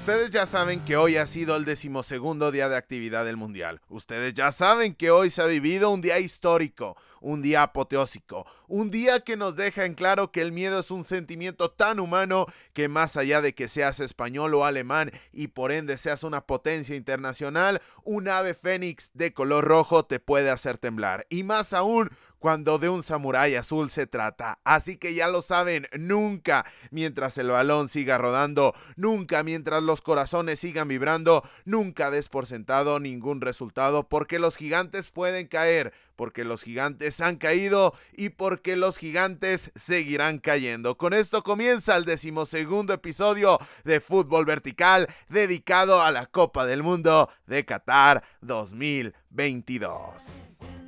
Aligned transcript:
Ustedes 0.00 0.30
ya 0.30 0.46
saben 0.46 0.82
que 0.82 0.96
hoy 0.96 1.18
ha 1.18 1.26
sido 1.26 1.56
el 1.56 1.66
decimosegundo 1.66 2.50
día 2.50 2.70
de 2.70 2.76
actividad 2.76 3.26
del 3.26 3.36
Mundial. 3.36 3.82
Ustedes 3.90 4.32
ya 4.32 4.50
saben 4.50 4.94
que 4.94 5.10
hoy 5.10 5.28
se 5.28 5.42
ha 5.42 5.44
vivido 5.44 5.90
un 5.90 6.00
día 6.00 6.18
histórico, 6.18 6.96
un 7.20 7.42
día 7.42 7.64
apoteósico, 7.64 8.46
un 8.66 8.90
día 8.90 9.20
que 9.20 9.36
nos 9.36 9.56
deja 9.56 9.84
en 9.84 9.92
claro 9.92 10.32
que 10.32 10.40
el 10.40 10.52
miedo 10.52 10.80
es 10.80 10.90
un 10.90 11.04
sentimiento 11.04 11.70
tan 11.70 12.00
humano 12.00 12.46
que 12.72 12.88
más 12.88 13.18
allá 13.18 13.42
de 13.42 13.54
que 13.54 13.68
seas 13.68 14.00
español 14.00 14.54
o 14.54 14.64
alemán 14.64 15.10
y 15.34 15.48
por 15.48 15.70
ende 15.70 15.98
seas 15.98 16.24
una 16.24 16.46
potencia 16.46 16.96
internacional, 16.96 17.82
un 18.02 18.26
ave 18.26 18.54
fénix 18.54 19.10
de 19.12 19.34
color 19.34 19.66
rojo 19.66 20.06
te 20.06 20.18
puede 20.18 20.48
hacer 20.48 20.78
temblar. 20.78 21.26
Y 21.28 21.42
más 21.42 21.74
aún 21.74 22.08
cuando 22.40 22.80
de 22.80 22.88
un 22.88 23.04
samurái 23.04 23.54
azul 23.54 23.90
se 23.90 24.08
trata. 24.08 24.58
Así 24.64 24.96
que 24.96 25.14
ya 25.14 25.28
lo 25.28 25.42
saben, 25.42 25.86
nunca 25.96 26.66
mientras 26.90 27.38
el 27.38 27.50
balón 27.50 27.88
siga 27.88 28.18
rodando, 28.18 28.74
nunca 28.96 29.44
mientras 29.44 29.84
los 29.84 30.00
corazones 30.00 30.58
sigan 30.58 30.88
vibrando, 30.88 31.48
nunca 31.64 32.10
des 32.10 32.28
por 32.28 32.46
sentado 32.46 32.98
ningún 32.98 33.40
resultado, 33.40 34.08
porque 34.08 34.40
los 34.40 34.56
gigantes 34.56 35.10
pueden 35.10 35.46
caer, 35.46 35.92
porque 36.16 36.44
los 36.44 36.62
gigantes 36.62 37.20
han 37.20 37.36
caído 37.36 37.94
y 38.12 38.30
porque 38.30 38.74
los 38.74 38.98
gigantes 38.98 39.70
seguirán 39.76 40.38
cayendo. 40.38 40.96
Con 40.96 41.14
esto 41.14 41.42
comienza 41.42 41.96
el 41.96 42.04
decimosegundo 42.04 42.94
episodio 42.94 43.58
de 43.84 44.00
Fútbol 44.00 44.46
Vertical 44.46 45.06
dedicado 45.28 46.02
a 46.02 46.10
la 46.10 46.26
Copa 46.26 46.64
del 46.64 46.82
Mundo 46.82 47.28
de 47.46 47.66
Qatar 47.66 48.24
2022. 48.40 50.79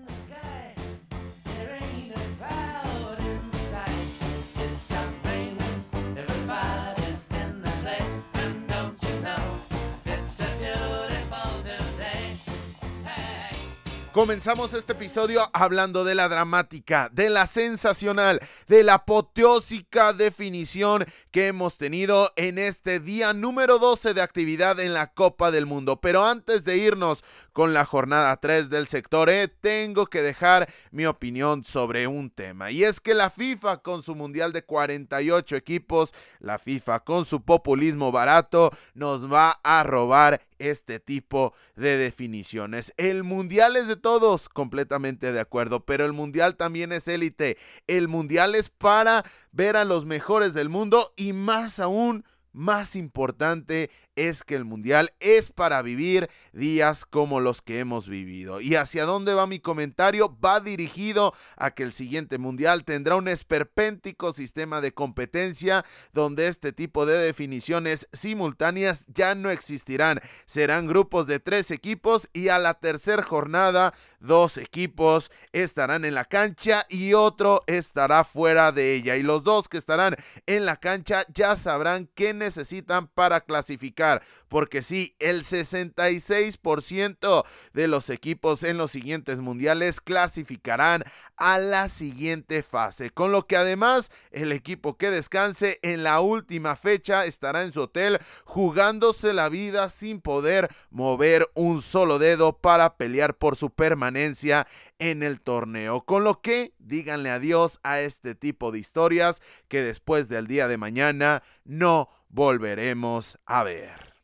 Comenzamos 14.12 14.74
este 14.74 14.92
episodio 14.92 15.48
hablando 15.54 16.04
de 16.04 16.14
la 16.14 16.28
dramática, 16.28 17.08
de 17.12 17.30
la 17.30 17.46
sensacional, 17.46 18.40
de 18.68 18.82
la 18.82 18.94
apoteósica 18.94 20.12
definición 20.12 21.06
que 21.30 21.46
hemos 21.46 21.78
tenido 21.78 22.30
en 22.36 22.58
este 22.58 23.00
día 23.00 23.32
número 23.32 23.78
12 23.78 24.12
de 24.12 24.20
actividad 24.20 24.78
en 24.80 24.92
la 24.92 25.14
Copa 25.14 25.50
del 25.50 25.64
Mundo. 25.64 25.98
Pero 26.02 26.26
antes 26.26 26.66
de 26.66 26.76
irnos 26.76 27.24
con 27.54 27.72
la 27.72 27.86
jornada 27.86 28.36
3 28.36 28.68
del 28.68 28.86
sector 28.86 29.30
E, 29.30 29.48
tengo 29.48 30.04
que 30.04 30.20
dejar 30.20 30.68
mi 30.90 31.06
opinión 31.06 31.64
sobre 31.64 32.06
un 32.06 32.28
tema. 32.28 32.70
Y 32.70 32.84
es 32.84 33.00
que 33.00 33.14
la 33.14 33.30
FIFA 33.30 33.78
con 33.78 34.02
su 34.02 34.14
mundial 34.14 34.52
de 34.52 34.62
48 34.62 35.56
equipos, 35.56 36.12
la 36.38 36.58
FIFA 36.58 37.00
con 37.00 37.24
su 37.24 37.40
populismo 37.42 38.12
barato, 38.12 38.72
nos 38.92 39.32
va 39.32 39.58
a 39.62 39.82
robar 39.84 40.42
este 40.70 41.00
tipo 41.00 41.54
de 41.76 41.96
definiciones. 41.96 42.92
El 42.96 43.24
mundial 43.24 43.76
es 43.76 43.88
de 43.88 43.96
todos, 43.96 44.48
completamente 44.48 45.32
de 45.32 45.40
acuerdo, 45.40 45.84
pero 45.84 46.04
el 46.04 46.12
mundial 46.12 46.56
también 46.56 46.92
es 46.92 47.08
élite. 47.08 47.56
El 47.86 48.08
mundial 48.08 48.54
es 48.54 48.68
para 48.68 49.24
ver 49.50 49.76
a 49.76 49.84
los 49.84 50.04
mejores 50.04 50.54
del 50.54 50.68
mundo 50.68 51.12
y 51.16 51.32
más 51.32 51.78
aún 51.80 52.24
más 52.52 52.96
importante 52.96 53.90
es 54.16 54.44
que 54.44 54.54
el 54.54 54.64
mundial 54.64 55.12
es 55.20 55.50
para 55.50 55.80
vivir 55.82 56.28
días 56.52 57.04
como 57.04 57.40
los 57.40 57.62
que 57.62 57.80
hemos 57.80 58.08
vivido. 58.08 58.60
¿Y 58.60 58.74
hacia 58.74 59.04
dónde 59.04 59.34
va 59.34 59.46
mi 59.46 59.58
comentario? 59.58 60.36
Va 60.44 60.60
dirigido 60.60 61.32
a 61.56 61.72
que 61.72 61.82
el 61.82 61.92
siguiente 61.92 62.38
mundial 62.38 62.84
tendrá 62.84 63.16
un 63.16 63.28
esperpéntico 63.28 64.32
sistema 64.32 64.80
de 64.80 64.92
competencia 64.92 65.84
donde 66.12 66.48
este 66.48 66.72
tipo 66.72 67.06
de 67.06 67.16
definiciones 67.16 68.08
simultáneas 68.12 69.06
ya 69.08 69.34
no 69.34 69.50
existirán. 69.50 70.20
Serán 70.46 70.86
grupos 70.86 71.26
de 71.26 71.40
tres 71.40 71.70
equipos 71.70 72.28
y 72.32 72.48
a 72.48 72.58
la 72.58 72.74
tercera 72.74 73.22
jornada 73.22 73.94
dos 74.20 74.58
equipos 74.58 75.30
estarán 75.52 76.04
en 76.04 76.14
la 76.14 76.24
cancha 76.24 76.86
y 76.88 77.14
otro 77.14 77.62
estará 77.66 78.24
fuera 78.24 78.72
de 78.72 78.94
ella. 78.94 79.16
Y 79.16 79.22
los 79.22 79.42
dos 79.42 79.68
que 79.68 79.78
estarán 79.78 80.16
en 80.46 80.66
la 80.66 80.76
cancha 80.76 81.24
ya 81.32 81.56
sabrán 81.56 82.08
qué 82.14 82.34
necesitan 82.34 83.06
para 83.08 83.40
clasificar. 83.40 84.01
Porque 84.48 84.82
sí, 84.82 85.16
el 85.18 85.42
66% 85.42 87.44
de 87.72 87.88
los 87.88 88.10
equipos 88.10 88.64
en 88.64 88.78
los 88.78 88.90
siguientes 88.90 89.40
mundiales 89.40 90.00
clasificarán 90.00 91.04
a 91.36 91.58
la 91.58 91.88
siguiente 91.88 92.62
fase. 92.62 93.10
Con 93.10 93.32
lo 93.32 93.46
que 93.46 93.56
además 93.56 94.10
el 94.30 94.52
equipo 94.52 94.96
que 94.96 95.10
descanse 95.10 95.78
en 95.82 96.02
la 96.02 96.20
última 96.20 96.76
fecha 96.76 97.24
estará 97.24 97.62
en 97.62 97.72
su 97.72 97.82
hotel 97.82 98.18
jugándose 98.44 99.32
la 99.32 99.48
vida 99.48 99.88
sin 99.88 100.20
poder 100.20 100.68
mover 100.90 101.48
un 101.54 101.82
solo 101.82 102.18
dedo 102.18 102.58
para 102.58 102.96
pelear 102.96 103.36
por 103.36 103.56
su 103.56 103.70
permanencia 103.70 104.66
en 104.98 105.22
el 105.22 105.40
torneo. 105.40 106.04
Con 106.04 106.24
lo 106.24 106.40
que 106.40 106.74
díganle 106.78 107.30
adiós 107.30 107.78
a 107.82 108.00
este 108.00 108.34
tipo 108.34 108.70
de 108.70 108.78
historias 108.78 109.42
que 109.68 109.82
después 109.82 110.28
del 110.28 110.46
día 110.46 110.68
de 110.68 110.78
mañana 110.78 111.42
no 111.64 112.08
volveremos 112.32 113.38
a 113.46 113.62
ver. 113.62 114.14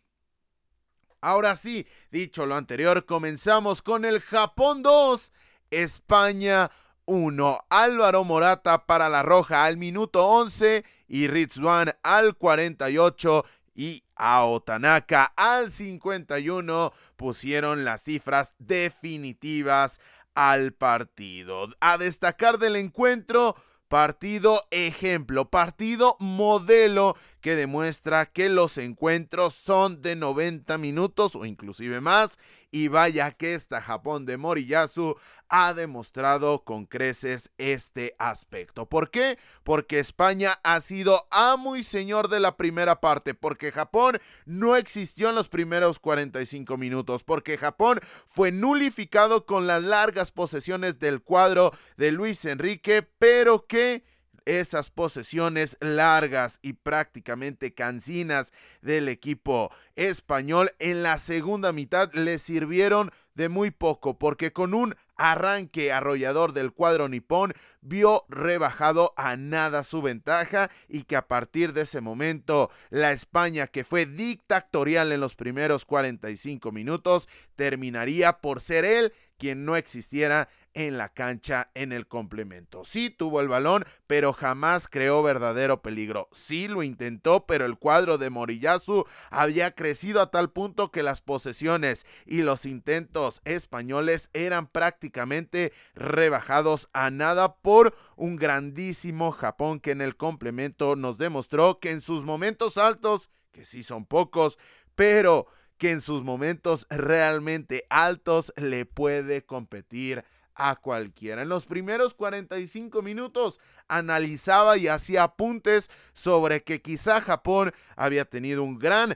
Ahora 1.21 1.55
sí, 1.55 1.87
dicho 2.11 2.47
lo 2.47 2.57
anterior, 2.57 3.05
comenzamos 3.05 3.83
con 3.83 4.05
el 4.05 4.21
Japón 4.21 4.83
2, 4.83 5.33
España 5.71 6.71
1. 7.07 7.59
Álvaro 7.71 8.25
Morata 8.25 8.87
para 8.87 9.09
la 9.09 9.23
Roja 9.23 9.65
al 9.65 9.77
minuto 9.77 10.27
11 10.27 10.85
y 11.07 11.27
Rizwan 11.27 11.95
al 12.03 12.37
48 12.37 13.45
y 13.75 14.03
a 14.15 14.45
Otanaka 14.45 15.33
al 15.37 15.71
51 15.71 16.93
pusieron 17.17 17.85
las 17.85 18.03
cifras 18.03 18.55
definitivas 18.59 20.01
al 20.35 20.73
partido. 20.73 21.69
A 21.81 21.97
destacar 21.97 22.59
del 22.59 22.77
encuentro, 22.77 23.57
partido 23.89 24.63
ejemplo, 24.71 25.49
partido 25.49 26.17
modelo 26.21 27.17
que 27.49 27.57
demuestra 27.57 28.27
que 28.27 28.51
los 28.51 28.77
encuentros 28.77 29.55
son 29.55 30.03
de 30.03 30.17
90 30.17 30.77
minutos 30.77 31.35
o 31.35 31.47
inclusive 31.47 32.03
más 32.03 32.39
y 32.71 32.89
vaya 32.89 33.31
que 33.31 33.55
esta 33.55 33.81
Japón 33.81 34.27
de 34.27 34.37
Moriyasu 34.37 35.17
ha 35.49 35.73
demostrado 35.73 36.63
con 36.63 36.85
creces 36.85 37.51
este 37.57 38.15
aspecto. 38.19 38.87
¿Por 38.87 39.11
qué? 39.11 39.39
Porque 39.65 39.99
España 39.99 40.61
ha 40.63 40.79
sido 40.83 41.27
amo 41.31 41.77
y 41.77 41.85
señor 41.85 42.29
de 42.29 42.41
la 42.41 42.59
primera 42.59 43.01
parte, 43.01 43.33
porque 43.33 43.73
Japón 43.73 44.21
no 44.45 44.77
existió 44.77 45.31
en 45.31 45.35
los 45.35 45.49
primeros 45.49 45.99
45 46.01 46.77
minutos, 46.77 47.25
porque 47.25 47.57
Japón 47.57 47.99
fue 48.27 48.53
nulificado 48.53 49.47
con 49.47 49.67
las 49.67 49.83
largas 49.83 50.33
posesiones 50.33 50.99
del 50.99 51.23
cuadro 51.23 51.73
de 51.97 52.13
Luis 52.13 52.45
Enrique, 52.45 53.09
pero 53.19 53.67
que 53.67 54.05
esas 54.49 54.89
posesiones 54.91 55.77
largas 55.81 56.59
y 56.63 56.73
prácticamente 56.73 57.75
cansinas 57.75 58.53
del 58.81 59.09
equipo 59.09 59.71
español. 59.95 60.73
En 60.79 61.03
la 61.03 61.19
segunda 61.19 61.73
mitad 61.73 62.11
le 62.15 62.39
sirvieron 62.39 63.11
de 63.35 63.51
muy 63.51 63.71
poco 63.71 64.19
porque 64.19 64.53
con 64.53 64.73
un 64.73 64.97
arranque 65.17 65.93
arrollador 65.93 66.55
del 66.55 66.73
cuadro 66.73 67.09
nipón 67.09 67.53
vio 67.83 68.25
rebajado 68.29 69.13
a 69.17 69.37
nada 69.37 69.85
su 69.85 70.01
ventaja 70.01 70.71
y 70.89 71.03
que 71.03 71.17
a 71.17 71.29
partir 71.29 71.73
de 71.75 71.83
ese 71.83 72.01
momento 72.01 72.71
la 72.89 73.13
España 73.13 73.67
que 73.67 73.85
fue 73.85 74.07
dictatorial 74.07 75.13
en 75.13 75.21
los 75.21 75.35
primeros 75.35 75.85
45 75.85 76.73
minutos 76.73 77.29
terminaría 77.55 78.39
por 78.41 78.61
ser 78.61 78.85
él 78.85 79.13
quien 79.37 79.65
no 79.65 79.77
existiera 79.77 80.49
en 80.79 80.97
la 80.97 81.09
cancha 81.09 81.71
en 81.75 81.93
el 81.93 82.07
complemento. 82.07 82.85
Sí 82.85 83.11
tuvo 83.11 83.41
el 83.41 83.49
balón, 83.49 83.85
pero 84.07 84.33
jamás 84.33 84.87
creó 84.87 85.25
verdadero 85.25 85.83
peligro. 85.83 86.29
Sí 86.31 86.69
lo 86.69 86.85
intentó, 86.85 87.47
pero 87.47 87.67
el 87.67 87.79
cuadro 87.79 88.17
de 88.17 88.31
Moriyasu 88.31 89.05
había 89.31 89.73
crecido 89.73 90.21
a 90.21 90.31
tal 90.31 90.53
punto 90.53 90.93
que 90.93 91.03
las 91.03 91.21
posesiones 91.21 92.07
y 92.27 92.43
los 92.43 92.65
intentos 92.65 93.41
españoles 93.45 94.31
eran 94.33 94.69
prácticamente 94.69 95.73
rebajados 95.97 96.89
a 96.93 97.11
nada 97.11 97.57
por 97.57 97.93
un 98.15 98.37
grandísimo 98.37 99.33
Japón 99.33 99.81
que 99.81 99.91
en 99.91 100.01
el 100.01 100.17
complemento 100.17 100.95
nos 100.95 101.19
demostró 101.19 101.81
que 101.81 101.91
en 101.91 102.01
sus 102.01 102.23
momentos 102.23 102.79
altos, 102.79 103.31
que 103.51 103.65
sí 103.65 103.83
son 103.83 104.07
pocos, 104.07 104.59
pero 104.95 105.49
que 105.77 105.91
en 105.91 106.01
sus 106.01 106.23
momentos 106.23 106.87
realmente 106.89 107.85
altos 107.89 108.53
le 108.57 108.85
puede 108.85 109.45
competir 109.45 110.25
a 110.59 110.75
cualquiera. 110.77 111.43
En 111.43 111.49
los 111.49 111.65
primeros 111.65 112.13
45 112.15 113.01
minutos 113.01 113.61
analizaba 113.87 114.77
y 114.77 114.89
hacía 114.89 115.23
apuntes 115.23 115.89
sobre 116.13 116.63
que 116.65 116.83
quizá 116.83 117.21
Japón 117.21 117.73
había 117.97 118.25
tenido 118.25 118.65
un 118.65 118.79
gran 118.79 119.15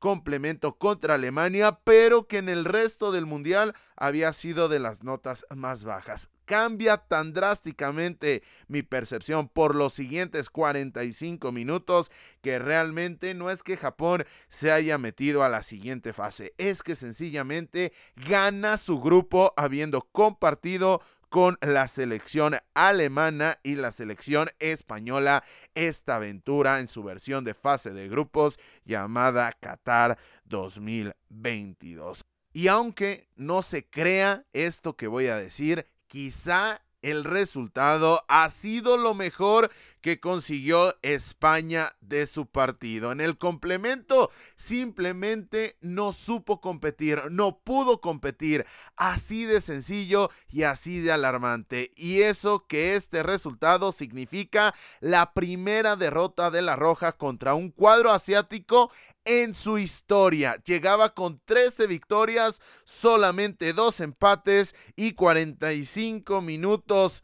complemento 0.00 0.76
contra 0.76 1.14
Alemania, 1.14 1.78
pero 1.84 2.26
que 2.26 2.38
en 2.38 2.48
el 2.48 2.64
resto 2.64 3.12
del 3.12 3.26
mundial 3.26 3.74
había 3.96 4.32
sido 4.32 4.68
de 4.68 4.80
las 4.80 5.04
notas 5.04 5.46
más 5.54 5.84
bajas. 5.84 6.30
Cambia 6.50 6.96
tan 6.96 7.32
drásticamente 7.32 8.42
mi 8.66 8.82
percepción 8.82 9.48
por 9.48 9.76
los 9.76 9.92
siguientes 9.92 10.50
45 10.50 11.52
minutos 11.52 12.10
que 12.42 12.58
realmente 12.58 13.34
no 13.34 13.50
es 13.50 13.62
que 13.62 13.76
Japón 13.76 14.24
se 14.48 14.72
haya 14.72 14.98
metido 14.98 15.44
a 15.44 15.48
la 15.48 15.62
siguiente 15.62 16.12
fase, 16.12 16.52
es 16.58 16.82
que 16.82 16.96
sencillamente 16.96 17.92
gana 18.16 18.78
su 18.78 18.98
grupo 18.98 19.54
habiendo 19.56 20.00
compartido 20.10 21.00
con 21.28 21.56
la 21.60 21.86
selección 21.86 22.56
alemana 22.74 23.60
y 23.62 23.76
la 23.76 23.92
selección 23.92 24.48
española 24.58 25.44
esta 25.76 26.16
aventura 26.16 26.80
en 26.80 26.88
su 26.88 27.04
versión 27.04 27.44
de 27.44 27.54
fase 27.54 27.92
de 27.92 28.08
grupos 28.08 28.58
llamada 28.84 29.52
Qatar 29.52 30.18
2022. 30.46 32.24
Y 32.52 32.66
aunque 32.66 33.28
no 33.36 33.62
se 33.62 33.88
crea 33.88 34.44
esto 34.52 34.96
que 34.96 35.06
voy 35.06 35.28
a 35.28 35.36
decir, 35.36 35.86
quizá 36.10 36.82
el 37.02 37.24
resultado 37.24 38.22
ha 38.28 38.48
sido 38.50 38.98
lo 38.98 39.14
mejor 39.14 39.70
que 40.02 40.20
consiguió 40.20 40.96
España 41.02 41.92
de 42.00 42.26
su 42.26 42.46
partido. 42.46 43.12
En 43.12 43.20
el 43.20 43.38
complemento 43.38 44.30
simplemente 44.56 45.76
no 45.80 46.12
supo 46.12 46.60
competir, 46.60 47.22
no 47.30 47.58
pudo 47.60 48.00
competir. 48.00 48.66
Así 48.96 49.44
de 49.44 49.60
sencillo 49.60 50.30
y 50.48 50.64
así 50.64 51.00
de 51.00 51.12
alarmante. 51.12 51.92
Y 51.96 52.22
eso 52.22 52.66
que 52.66 52.96
este 52.96 53.22
resultado 53.22 53.92
significa 53.92 54.74
la 55.00 55.32
primera 55.32 55.96
derrota 55.96 56.50
de 56.50 56.60
la 56.60 56.76
Roja 56.76 57.12
contra 57.12 57.54
un 57.54 57.70
cuadro 57.70 58.10
asiático 58.10 58.90
en 59.24 59.54
su 59.54 59.78
historia. 59.78 60.60
Llegaba 60.64 61.14
con 61.14 61.40
13 61.44 61.86
victorias, 61.86 62.60
solamente 62.84 63.72
dos 63.72 64.00
empates 64.00 64.74
y 64.96 65.12
45 65.12 66.40
minutos 66.40 67.22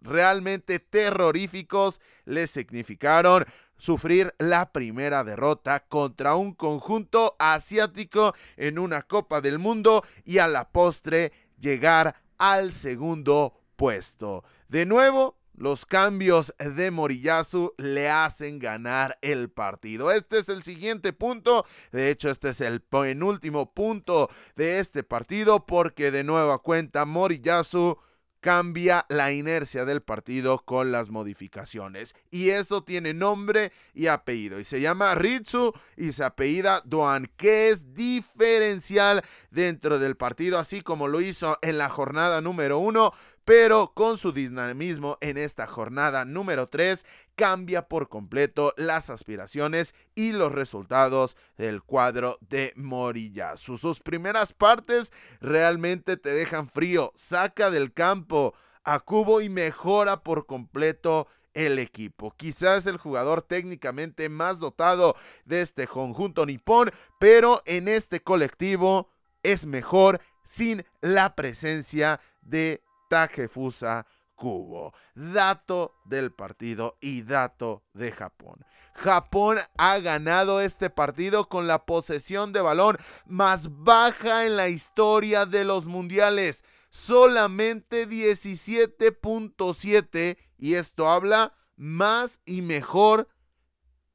realmente 0.00 0.78
terroríficos 0.78 2.00
le 2.24 2.46
significaron 2.46 3.44
sufrir 3.76 4.34
la 4.38 4.72
primera 4.72 5.24
derrota 5.24 5.80
contra 5.80 6.34
un 6.34 6.52
conjunto 6.52 7.36
asiático 7.38 8.34
en 8.56 8.78
una 8.78 9.02
Copa 9.02 9.40
del 9.40 9.58
Mundo 9.58 10.04
y 10.24 10.38
a 10.38 10.48
la 10.48 10.70
postre 10.70 11.32
llegar 11.58 12.16
al 12.38 12.72
segundo 12.72 13.54
puesto. 13.76 14.44
De 14.68 14.84
nuevo, 14.84 15.37
los 15.58 15.84
cambios 15.84 16.54
de 16.58 16.90
Moriyasu 16.90 17.74
le 17.78 18.08
hacen 18.08 18.58
ganar 18.58 19.18
el 19.22 19.50
partido. 19.50 20.12
Este 20.12 20.38
es 20.38 20.48
el 20.48 20.62
siguiente 20.62 21.12
punto. 21.12 21.66
De 21.90 22.10
hecho, 22.10 22.30
este 22.30 22.50
es 22.50 22.60
el 22.60 22.80
penúltimo 22.80 23.74
punto 23.74 24.30
de 24.54 24.78
este 24.78 25.02
partido 25.02 25.66
porque 25.66 26.10
de 26.10 26.22
nueva 26.22 26.60
cuenta 26.60 27.04
Moriyasu 27.04 27.98
cambia 28.40 29.04
la 29.08 29.32
inercia 29.32 29.84
del 29.84 30.00
partido 30.00 30.60
con 30.64 30.92
las 30.92 31.10
modificaciones. 31.10 32.14
Y 32.30 32.50
eso 32.50 32.84
tiene 32.84 33.14
nombre 33.14 33.72
y 33.94 34.06
apellido. 34.06 34.60
Y 34.60 34.64
se 34.64 34.80
llama 34.80 35.14
Ritsu 35.14 35.72
y 35.96 36.12
se 36.12 36.24
apellida 36.24 36.82
Doan, 36.84 37.28
que 37.36 37.70
es 37.70 37.94
diferencial 37.94 39.24
dentro 39.50 39.98
del 39.98 40.16
partido, 40.16 40.58
así 40.58 40.82
como 40.82 41.08
lo 41.08 41.20
hizo 41.20 41.58
en 41.62 41.78
la 41.78 41.88
jornada 41.88 42.40
número 42.40 42.78
uno 42.78 43.12
pero 43.48 43.92
con 43.94 44.18
su 44.18 44.32
dinamismo 44.32 45.16
en 45.22 45.38
esta 45.38 45.66
jornada 45.66 46.26
número 46.26 46.68
3 46.68 47.06
cambia 47.34 47.88
por 47.88 48.10
completo 48.10 48.74
las 48.76 49.08
aspiraciones 49.08 49.94
y 50.14 50.32
los 50.32 50.52
resultados 50.52 51.34
del 51.56 51.82
cuadro 51.82 52.36
de 52.42 52.74
Moriyasu. 52.76 53.78
Sus 53.78 54.00
primeras 54.00 54.52
partes 54.52 55.14
realmente 55.40 56.18
te 56.18 56.28
dejan 56.28 56.68
frío, 56.68 57.14
saca 57.16 57.70
del 57.70 57.94
campo 57.94 58.52
a 58.84 59.00
Cubo 59.00 59.40
y 59.40 59.48
mejora 59.48 60.22
por 60.22 60.44
completo 60.44 61.26
el 61.54 61.78
equipo. 61.78 62.34
Quizás 62.36 62.86
el 62.86 62.98
jugador 62.98 63.40
técnicamente 63.40 64.28
más 64.28 64.58
dotado 64.58 65.16
de 65.46 65.62
este 65.62 65.86
conjunto 65.86 66.44
nipón, 66.44 66.90
pero 67.18 67.62
en 67.64 67.88
este 67.88 68.20
colectivo 68.22 69.08
es 69.42 69.64
mejor 69.64 70.20
sin 70.44 70.84
la 71.00 71.34
presencia 71.34 72.20
de 72.42 72.82
Takefusa 73.08 74.06
Kubo. 74.34 74.94
Dato 75.14 75.94
del 76.04 76.32
partido 76.32 76.96
y 77.00 77.22
dato 77.22 77.84
de 77.92 78.12
Japón. 78.12 78.64
Japón 78.94 79.58
ha 79.76 79.98
ganado 79.98 80.60
este 80.60 80.90
partido 80.90 81.48
con 81.48 81.66
la 81.66 81.84
posesión 81.84 82.52
de 82.52 82.60
balón 82.60 82.96
más 83.26 83.82
baja 83.82 84.46
en 84.46 84.56
la 84.56 84.68
historia 84.68 85.44
de 85.44 85.64
los 85.64 85.86
mundiales. 85.86 86.62
Solamente 86.90 88.08
17.7 88.08 90.38
y 90.56 90.74
esto 90.74 91.08
habla 91.08 91.54
más 91.76 92.40
y 92.44 92.62
mejor 92.62 93.28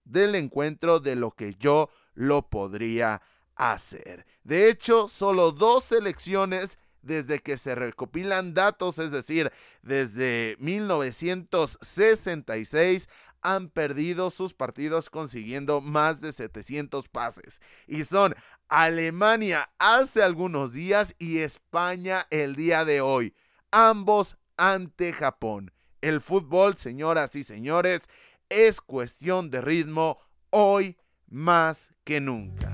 del 0.06 0.36
encuentro 0.36 1.00
de 1.00 1.16
lo 1.16 1.32
que 1.32 1.56
yo 1.56 1.90
lo 2.14 2.50
podría 2.50 3.22
hacer. 3.56 4.26
De 4.44 4.70
hecho, 4.70 5.08
solo 5.08 5.52
dos 5.52 5.86
selecciones 5.86 6.78
desde 7.04 7.40
que 7.40 7.58
se 7.58 7.76
recopilan 7.76 8.54
datos, 8.54 8.98
es 8.98 9.12
decir, 9.12 9.52
desde 9.82 10.56
1966 10.60 13.10
han 13.44 13.70
perdido 13.70 14.32
sus 14.32 14.54
partidos 14.54 15.10
consiguiendo 15.10 15.82
más 15.82 16.22
de 16.22 16.32
700 16.32 17.08
pases. 17.10 17.62
Y 17.88 18.06
son 18.06 18.34
Alemania 18.70 19.70
hace 19.78 20.24
algunos 20.24 20.72
días 20.72 21.14
y 21.20 21.40
España 21.40 22.26
el 22.32 22.56
día 22.56 22.86
de 22.86 23.02
hoy. 23.02 23.36
Ambos 23.72 24.38
ante 24.58 25.14
Japón. 25.14 25.72
El 26.02 26.22
fútbol, 26.22 26.78
señoras 26.78 27.36
y 27.36 27.44
señores, 27.44 28.08
es 28.50 28.82
cuestión 28.82 29.52
de 29.52 29.62
ritmo 29.62 30.20
hoy 30.50 30.98
más 31.28 31.92
que 32.04 32.22
nunca. 32.22 32.73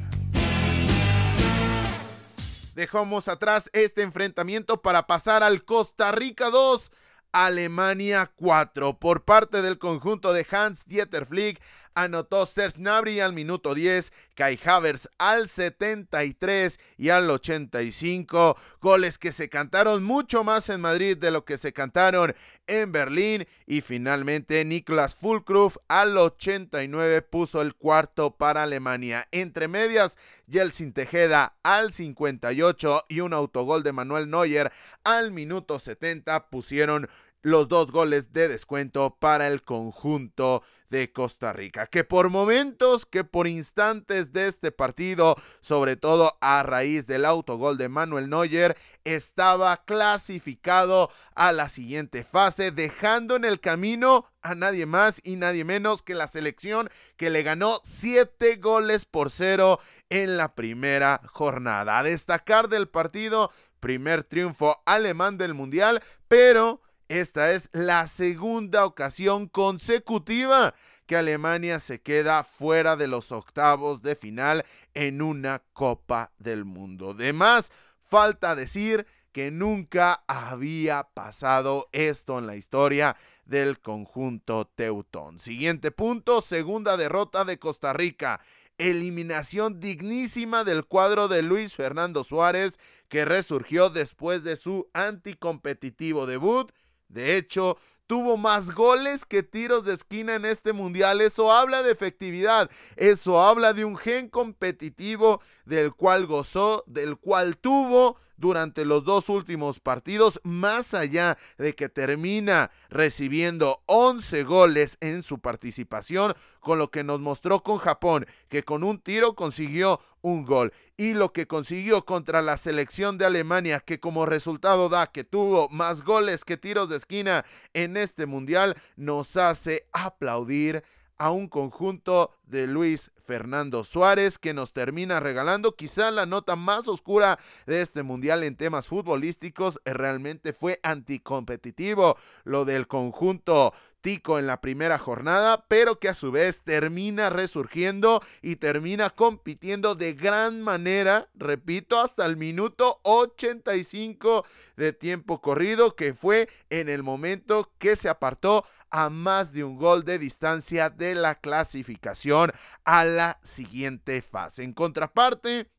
Dejamos 2.79 3.27
atrás 3.27 3.69
este 3.73 4.03
enfrentamiento 4.03 4.81
para 4.81 5.05
pasar 5.05 5.43
al 5.43 5.65
Costa 5.65 6.13
Rica 6.13 6.49
2 6.49 6.89
Alemania 7.33 8.31
4. 8.37 8.97
Por 8.99 9.25
parte 9.25 9.61
del 9.61 9.77
conjunto 9.77 10.31
de 10.31 10.47
Hans 10.49 10.85
Dieter 10.85 11.25
Flick, 11.25 11.61
anotó 11.95 12.45
Gnabry 12.45 13.19
al 13.19 13.33
minuto 13.33 13.73
10, 13.73 14.11
Kai 14.35 14.59
Havertz 14.63 15.09
al 15.17 15.47
73 15.47 16.79
y 16.97 17.09
al 17.09 17.29
85. 17.29 18.57
Goles 18.81 19.17
que 19.17 19.31
se 19.31 19.49
cantaron 19.49 20.03
mucho 20.03 20.43
más 20.43 20.69
en 20.69 20.81
Madrid 20.81 21.17
de 21.17 21.31
lo 21.31 21.45
que 21.45 21.57
se 21.57 21.73
cantaron 21.73 22.33
en 22.67 22.91
Berlín. 22.91 23.45
Y 23.65 23.81
finalmente 23.81 24.63
Niklas 24.65 25.15
Fulkruf 25.15 25.77
al 25.87 26.17
89 26.17 27.21
puso 27.23 27.61
el 27.61 27.75
cuarto 27.75 28.37
para 28.37 28.63
Alemania. 28.63 29.27
Entre 29.31 29.67
medias, 29.67 30.17
Jelsin 30.49 30.93
Tejeda 30.93 31.57
al 31.63 31.93
58 31.93 33.05
y 33.09 33.19
un 33.21 33.33
autogol 33.33 33.83
de 33.83 33.91
Manuel 33.91 34.29
Neuer 34.29 34.71
al 35.03 35.31
minuto 35.31 35.79
70 35.79 36.49
pusieron 36.49 37.09
los 37.41 37.69
dos 37.69 37.91
goles 37.91 38.33
de 38.33 38.47
descuento 38.47 39.17
para 39.19 39.47
el 39.47 39.63
conjunto 39.63 40.63
de 40.89 41.11
Costa 41.11 41.53
Rica, 41.53 41.85
que 41.85 42.03
por 42.03 42.29
momentos, 42.29 43.05
que 43.05 43.23
por 43.23 43.47
instantes 43.47 44.33
de 44.33 44.47
este 44.47 44.71
partido, 44.71 45.35
sobre 45.61 45.95
todo 45.95 46.37
a 46.41 46.63
raíz 46.63 47.05
del 47.05 47.25
autogol 47.25 47.77
de 47.77 47.89
Manuel 47.89 48.29
Neuer, 48.29 48.75
estaba 49.03 49.77
clasificado 49.85 51.11
a 51.35 51.51
la 51.51 51.69
siguiente 51.69 52.23
fase, 52.23 52.71
dejando 52.71 53.35
en 53.35 53.45
el 53.45 53.59
camino 53.59 54.25
a 54.41 54.55
nadie 54.55 54.85
más 54.85 55.21
y 55.23 55.35
nadie 55.35 55.63
menos 55.63 56.01
que 56.01 56.15
la 56.15 56.27
selección 56.27 56.89
que 57.17 57.29
le 57.29 57.43
ganó 57.43 57.81
7 57.83 58.55
goles 58.55 59.05
por 59.05 59.29
cero 59.29 59.79
en 60.09 60.37
la 60.37 60.55
primera 60.55 61.21
jornada. 61.27 61.99
A 61.99 62.03
destacar 62.03 62.67
del 62.67 62.87
partido, 62.89 63.51
primer 63.79 64.23
triunfo 64.23 64.81
alemán 64.85 65.37
del 65.37 65.53
Mundial, 65.53 66.01
pero 66.27 66.81
esta 67.09 67.51
es 67.51 67.69
la 67.73 68.07
segunda 68.07 68.85
ocasión 68.85 69.47
consecutiva 69.47 70.73
que 71.07 71.17
Alemania 71.17 71.79
se 71.79 72.01
queda 72.01 72.43
fuera 72.43 72.95
de 72.95 73.07
los 73.07 73.31
octavos 73.31 74.03
de 74.03 74.15
final 74.15 74.63
en 74.93 75.23
una 75.23 75.63
Copa 75.73 76.31
del 76.37 76.65
Mundo. 76.65 77.15
De 77.15 77.33
más, 77.33 77.71
falta 77.99 78.53
decir 78.53 79.07
que 79.31 79.49
nunca 79.49 80.23
había 80.27 81.03
pasado 81.15 81.89
esto 81.93 82.37
en 82.37 82.45
la 82.45 82.55
historia 82.55 83.15
del 83.45 83.79
conjunto 83.79 84.65
teutón. 84.65 85.39
Siguiente 85.39 85.89
punto, 85.89 86.41
segunda 86.41 86.95
derrota 86.95 87.43
de 87.43 87.57
Costa 87.57 87.91
Rica. 87.91 88.39
eliminación 88.77 89.81
dignísima 89.81 90.63
del 90.63 90.85
cuadro 90.85 91.27
de 91.27 91.41
Luis 91.41 91.75
Fernando 91.75 92.23
Suárez, 92.23 92.79
que 93.09 93.25
resurgió 93.25 93.89
después 93.89 94.43
de 94.43 94.55
su 94.55 94.89
anticompetitivo 94.93 96.25
debut. 96.25 96.71
De 97.09 97.35
hecho, 97.37 97.77
tuvo 98.09 98.37
más 98.37 98.71
goles 98.71 99.23
que 99.23 99.43
tiros 99.43 99.85
de 99.85 99.93
esquina 99.93 100.33
en 100.33 100.43
este 100.43 100.73
mundial. 100.73 101.21
Eso 101.21 101.51
habla 101.51 101.83
de 101.83 101.91
efectividad, 101.91 102.69
eso 102.95 103.39
habla 103.39 103.73
de 103.73 103.85
un 103.85 103.97
gen 103.97 104.29
competitivo 104.29 105.41
del 105.69 105.93
cual 105.93 106.25
gozó, 106.25 106.83
del 106.87 107.15
cual 107.17 107.57
tuvo 107.57 108.17
durante 108.37 108.85
los 108.85 109.03
dos 109.03 109.29
últimos 109.29 109.79
partidos, 109.79 110.39
más 110.43 110.93
allá 110.93 111.37
de 111.57 111.75
que 111.75 111.89
termina 111.89 112.71
recibiendo 112.89 113.83
11 113.85 114.43
goles 114.43 114.97
en 115.01 115.23
su 115.23 115.39
participación, 115.39 116.33
con 116.59 116.79
lo 116.79 116.89
que 116.89 117.03
nos 117.03 117.19
mostró 117.19 117.61
con 117.61 117.77
Japón, 117.77 118.25
que 118.47 118.63
con 118.63 118.83
un 118.83 118.99
tiro 118.99 119.35
consiguió 119.35 119.99
un 120.21 120.45
gol. 120.45 120.73
Y 120.97 121.13
lo 121.13 121.31
que 121.31 121.47
consiguió 121.47 122.05
contra 122.05 122.41
la 122.41 122.57
selección 122.57 123.17
de 123.17 123.25
Alemania, 123.25 123.79
que 123.79 123.99
como 123.99 124.25
resultado 124.25 124.89
da 124.89 125.07
que 125.07 125.23
tuvo 125.23 125.69
más 125.69 126.01
goles 126.01 126.45
que 126.45 126.57
tiros 126.57 126.89
de 126.89 126.97
esquina 126.97 127.45
en 127.73 127.97
este 127.97 128.25
mundial, 128.25 128.75
nos 128.95 129.37
hace 129.37 129.85
aplaudir 129.91 130.83
a 131.19 131.31
un 131.31 131.47
conjunto 131.47 132.31
de 132.47 132.65
Luis 132.65 133.11
Fernando 133.21 133.83
Suárez 133.83 134.39
que 134.39 134.55
nos 134.55 134.73
termina 134.73 135.19
regalando 135.19 135.75
quizá 135.75 136.09
la 136.09 136.25
nota 136.25 136.55
más 136.55 136.87
oscura 136.87 137.37
de 137.67 137.81
este 137.81 138.01
mundial 138.01 138.43
en 138.43 138.55
temas 138.55 138.87
futbolísticos. 138.87 139.79
Realmente 139.85 140.51
fue 140.51 140.79
anticompetitivo 140.81 142.17
lo 142.43 142.65
del 142.65 142.87
conjunto 142.87 143.73
Tico 144.01 144.39
en 144.39 144.47
la 144.47 144.61
primera 144.61 144.97
jornada, 144.97 145.65
pero 145.67 145.99
que 145.99 146.07
a 146.07 146.13
su 146.13 146.31
vez 146.31 146.63
termina 146.63 147.29
resurgiendo 147.29 148.21
y 148.41 148.55
termina 148.55 149.09
compitiendo 149.09 149.95
de 149.95 150.13
gran 150.13 150.61
manera, 150.61 151.29
repito, 151.35 151.99
hasta 151.99 152.25
el 152.25 152.37
minuto 152.37 153.01
85 153.03 154.45
de 154.77 154.93
tiempo 154.93 155.41
corrido, 155.41 155.95
que 155.95 156.13
fue 156.13 156.47
en 156.69 156.87
el 156.87 157.03
momento 157.03 157.73
que 157.77 157.95
se 157.95 158.07
apartó 158.07 158.65
a 158.89 159.09
más 159.09 159.53
de 159.53 159.63
un 159.63 159.77
gol 159.77 160.03
de 160.05 160.17
distancia 160.17 160.89
de 160.89 161.15
la 161.15 161.35
clasificación 161.35 162.51
a 162.85 163.05
la 163.05 163.39
siguiente 163.43 164.21
fase. 164.21 164.63
En 164.63 164.73
contraparte, 164.73 165.69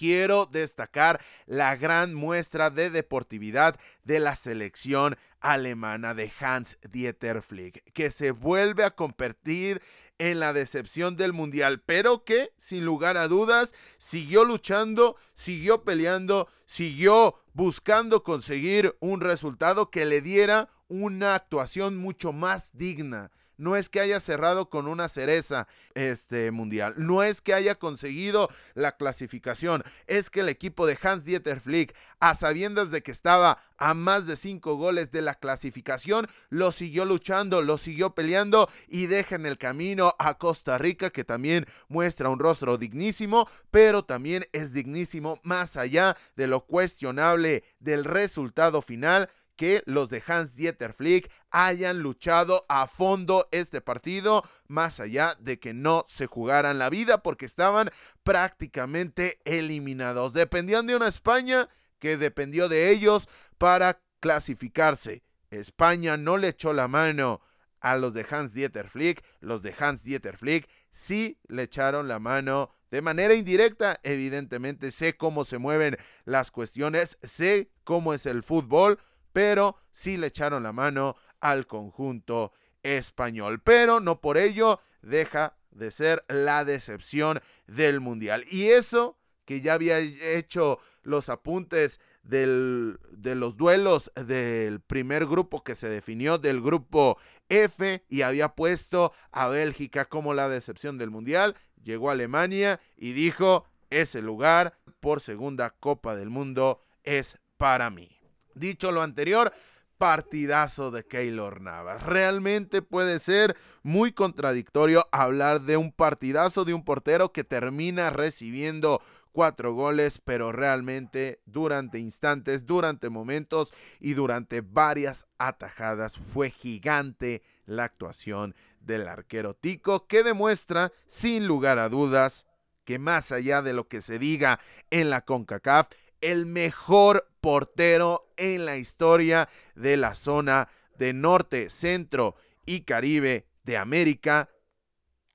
quiero 0.00 0.46
destacar 0.46 1.20
la 1.44 1.76
gran 1.76 2.14
muestra 2.14 2.70
de 2.70 2.88
deportividad 2.88 3.78
de 4.04 4.18
la 4.18 4.34
selección 4.34 5.16
alemana 5.40 6.14
de 6.14 6.32
Hans 6.40 6.78
Dieter 6.90 7.42
Flick, 7.42 7.82
que 7.92 8.10
se 8.10 8.30
vuelve 8.30 8.84
a 8.84 8.94
convertir 8.94 9.82
en 10.18 10.38
la 10.38 10.52
decepción 10.52 11.16
del 11.16 11.32
mundial, 11.32 11.82
pero 11.84 12.24
que 12.24 12.52
sin 12.58 12.84
lugar 12.84 13.16
a 13.16 13.26
dudas 13.26 13.74
siguió 13.98 14.44
luchando, 14.44 15.16
siguió 15.34 15.82
peleando, 15.82 16.48
siguió 16.66 17.36
buscando 17.54 18.22
conseguir 18.22 18.96
un 19.00 19.20
resultado 19.20 19.90
que 19.90 20.04
le 20.04 20.20
diera 20.20 20.68
una 20.88 21.34
actuación 21.34 21.96
mucho 21.96 22.32
más 22.32 22.76
digna. 22.76 23.30
No 23.60 23.76
es 23.76 23.88
que 23.88 24.00
haya 24.00 24.18
cerrado 24.20 24.70
con 24.70 24.88
una 24.88 25.08
cereza 25.08 25.68
este 25.94 26.50
mundial. 26.50 26.94
No 26.96 27.22
es 27.22 27.40
que 27.40 27.54
haya 27.54 27.74
conseguido 27.74 28.48
la 28.74 28.96
clasificación. 28.96 29.84
Es 30.06 30.30
que 30.30 30.40
el 30.40 30.48
equipo 30.48 30.86
de 30.86 30.98
Hans 31.00 31.24
Dieter 31.24 31.60
Flick, 31.60 31.94
a 32.18 32.34
sabiendas 32.34 32.90
de 32.90 33.02
que 33.02 33.12
estaba 33.12 33.58
a 33.76 33.94
más 33.94 34.26
de 34.26 34.36
cinco 34.36 34.76
goles 34.76 35.10
de 35.10 35.22
la 35.22 35.34
clasificación, 35.34 36.28
lo 36.48 36.72
siguió 36.72 37.04
luchando, 37.04 37.62
lo 37.62 37.78
siguió 37.78 38.14
peleando 38.14 38.68
y 38.88 39.06
deja 39.06 39.36
en 39.36 39.46
el 39.46 39.58
camino 39.58 40.14
a 40.18 40.34
Costa 40.38 40.78
Rica, 40.78 41.10
que 41.10 41.24
también 41.24 41.66
muestra 41.88 42.28
un 42.28 42.38
rostro 42.38 42.78
dignísimo, 42.78 43.48
pero 43.70 44.04
también 44.04 44.46
es 44.52 44.72
dignísimo 44.72 45.40
más 45.42 45.76
allá 45.76 46.16
de 46.36 46.46
lo 46.46 46.66
cuestionable 46.66 47.64
del 47.78 48.04
resultado 48.04 48.82
final 48.82 49.30
que 49.60 49.82
los 49.84 50.08
de 50.08 50.22
Hans 50.26 50.54
Dieter 50.54 50.94
Flick 50.94 51.30
hayan 51.50 52.00
luchado 52.00 52.64
a 52.70 52.86
fondo 52.86 53.46
este 53.52 53.82
partido, 53.82 54.42
más 54.68 55.00
allá 55.00 55.36
de 55.38 55.60
que 55.60 55.74
no 55.74 56.02
se 56.08 56.24
jugaran 56.24 56.78
la 56.78 56.88
vida 56.88 57.22
porque 57.22 57.44
estaban 57.44 57.90
prácticamente 58.22 59.38
eliminados. 59.44 60.32
Dependían 60.32 60.86
de 60.86 60.96
una 60.96 61.08
España 61.08 61.68
que 61.98 62.16
dependió 62.16 62.70
de 62.70 62.88
ellos 62.88 63.28
para 63.58 64.00
clasificarse. 64.20 65.24
España 65.50 66.16
no 66.16 66.38
le 66.38 66.48
echó 66.48 66.72
la 66.72 66.88
mano 66.88 67.42
a 67.80 67.98
los 67.98 68.14
de 68.14 68.24
Hans 68.30 68.54
Dieter 68.54 68.88
Flick, 68.88 69.22
los 69.40 69.60
de 69.60 69.74
Hans 69.78 70.02
Dieter 70.02 70.38
Flick 70.38 70.70
sí 70.90 71.38
le 71.48 71.64
echaron 71.64 72.08
la 72.08 72.18
mano 72.18 72.70
de 72.90 73.02
manera 73.02 73.34
indirecta, 73.34 74.00
evidentemente 74.04 74.90
sé 74.90 75.18
cómo 75.18 75.44
se 75.44 75.58
mueven 75.58 75.98
las 76.24 76.50
cuestiones, 76.50 77.18
sé 77.22 77.70
cómo 77.84 78.14
es 78.14 78.24
el 78.24 78.42
fútbol, 78.42 78.98
pero 79.32 79.76
sí 79.90 80.16
le 80.16 80.28
echaron 80.28 80.62
la 80.62 80.72
mano 80.72 81.16
al 81.40 81.66
conjunto 81.66 82.52
español. 82.82 83.60
Pero 83.60 84.00
no 84.00 84.20
por 84.20 84.38
ello 84.38 84.80
deja 85.02 85.56
de 85.70 85.90
ser 85.90 86.24
la 86.28 86.64
decepción 86.64 87.40
del 87.66 88.00
Mundial. 88.00 88.44
Y 88.50 88.66
eso 88.66 89.16
que 89.44 89.60
ya 89.60 89.74
había 89.74 89.98
hecho 89.98 90.78
los 91.02 91.28
apuntes 91.28 91.98
de 92.22 93.34
los 93.34 93.56
duelos 93.56 94.12
del 94.14 94.80
primer 94.80 95.26
grupo 95.26 95.64
que 95.64 95.74
se 95.74 95.88
definió 95.88 96.38
del 96.38 96.60
grupo 96.60 97.18
F 97.48 98.04
y 98.08 98.22
había 98.22 98.50
puesto 98.50 99.12
a 99.32 99.48
Bélgica 99.48 100.04
como 100.04 100.34
la 100.34 100.48
decepción 100.48 100.98
del 100.98 101.10
Mundial, 101.10 101.56
llegó 101.82 102.10
a 102.10 102.12
Alemania 102.12 102.80
y 102.96 103.12
dijo, 103.12 103.66
ese 103.88 104.22
lugar 104.22 104.78
por 105.00 105.20
segunda 105.20 105.70
Copa 105.70 106.14
del 106.14 106.30
Mundo 106.30 106.82
es 107.02 107.36
para 107.56 107.90
mí. 107.90 108.19
Dicho 108.54 108.92
lo 108.92 109.02
anterior, 109.02 109.52
partidazo 110.00 110.90
de 110.90 111.04
Keylor 111.04 111.60
Navas. 111.60 112.02
Realmente 112.02 112.80
puede 112.80 113.20
ser 113.20 113.54
muy 113.82 114.12
contradictorio 114.12 115.06
hablar 115.12 115.60
de 115.60 115.76
un 115.76 115.92
partidazo 115.92 116.64
de 116.64 116.72
un 116.72 116.84
portero 116.84 117.32
que 117.32 117.44
termina 117.44 118.08
recibiendo 118.08 119.02
cuatro 119.32 119.74
goles, 119.74 120.18
pero 120.24 120.52
realmente 120.52 121.42
durante 121.44 121.98
instantes, 121.98 122.64
durante 122.64 123.10
momentos 123.10 123.74
y 124.00 124.14
durante 124.14 124.62
varias 124.62 125.26
atajadas 125.38 126.18
fue 126.32 126.50
gigante 126.50 127.42
la 127.66 127.84
actuación 127.84 128.54
del 128.80 129.06
arquero 129.06 129.52
Tico 129.52 130.06
que 130.06 130.22
demuestra 130.22 130.92
sin 131.06 131.46
lugar 131.46 131.78
a 131.78 131.90
dudas 131.90 132.46
que 132.84 132.98
más 132.98 133.32
allá 133.32 133.60
de 133.60 133.74
lo 133.74 133.86
que 133.86 134.00
se 134.00 134.18
diga 134.18 134.58
en 134.90 135.10
la 135.10 135.20
CONCACAF, 135.20 135.88
el 136.20 136.46
mejor 136.46 137.29
portero 137.40 138.32
en 138.36 138.64
la 138.64 138.76
historia 138.76 139.48
de 139.74 139.96
la 139.96 140.14
zona 140.14 140.68
de 140.98 141.12
norte, 141.12 141.70
centro 141.70 142.36
y 142.66 142.82
caribe 142.82 143.46
de 143.64 143.76
América. 143.76 144.50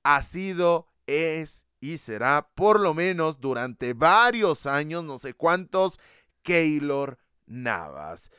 Ha 0.02 0.22
sido, 0.22 0.88
es 1.06 1.66
y 1.80 1.98
será 1.98 2.48
por 2.54 2.80
lo 2.80 2.94
menos 2.94 3.40
durante 3.40 3.92
varios 3.92 4.66
años, 4.66 5.04
no 5.04 5.18
sé 5.18 5.34
cuántos, 5.34 6.00
Keylor 6.42 7.18
Navas. 7.46 8.30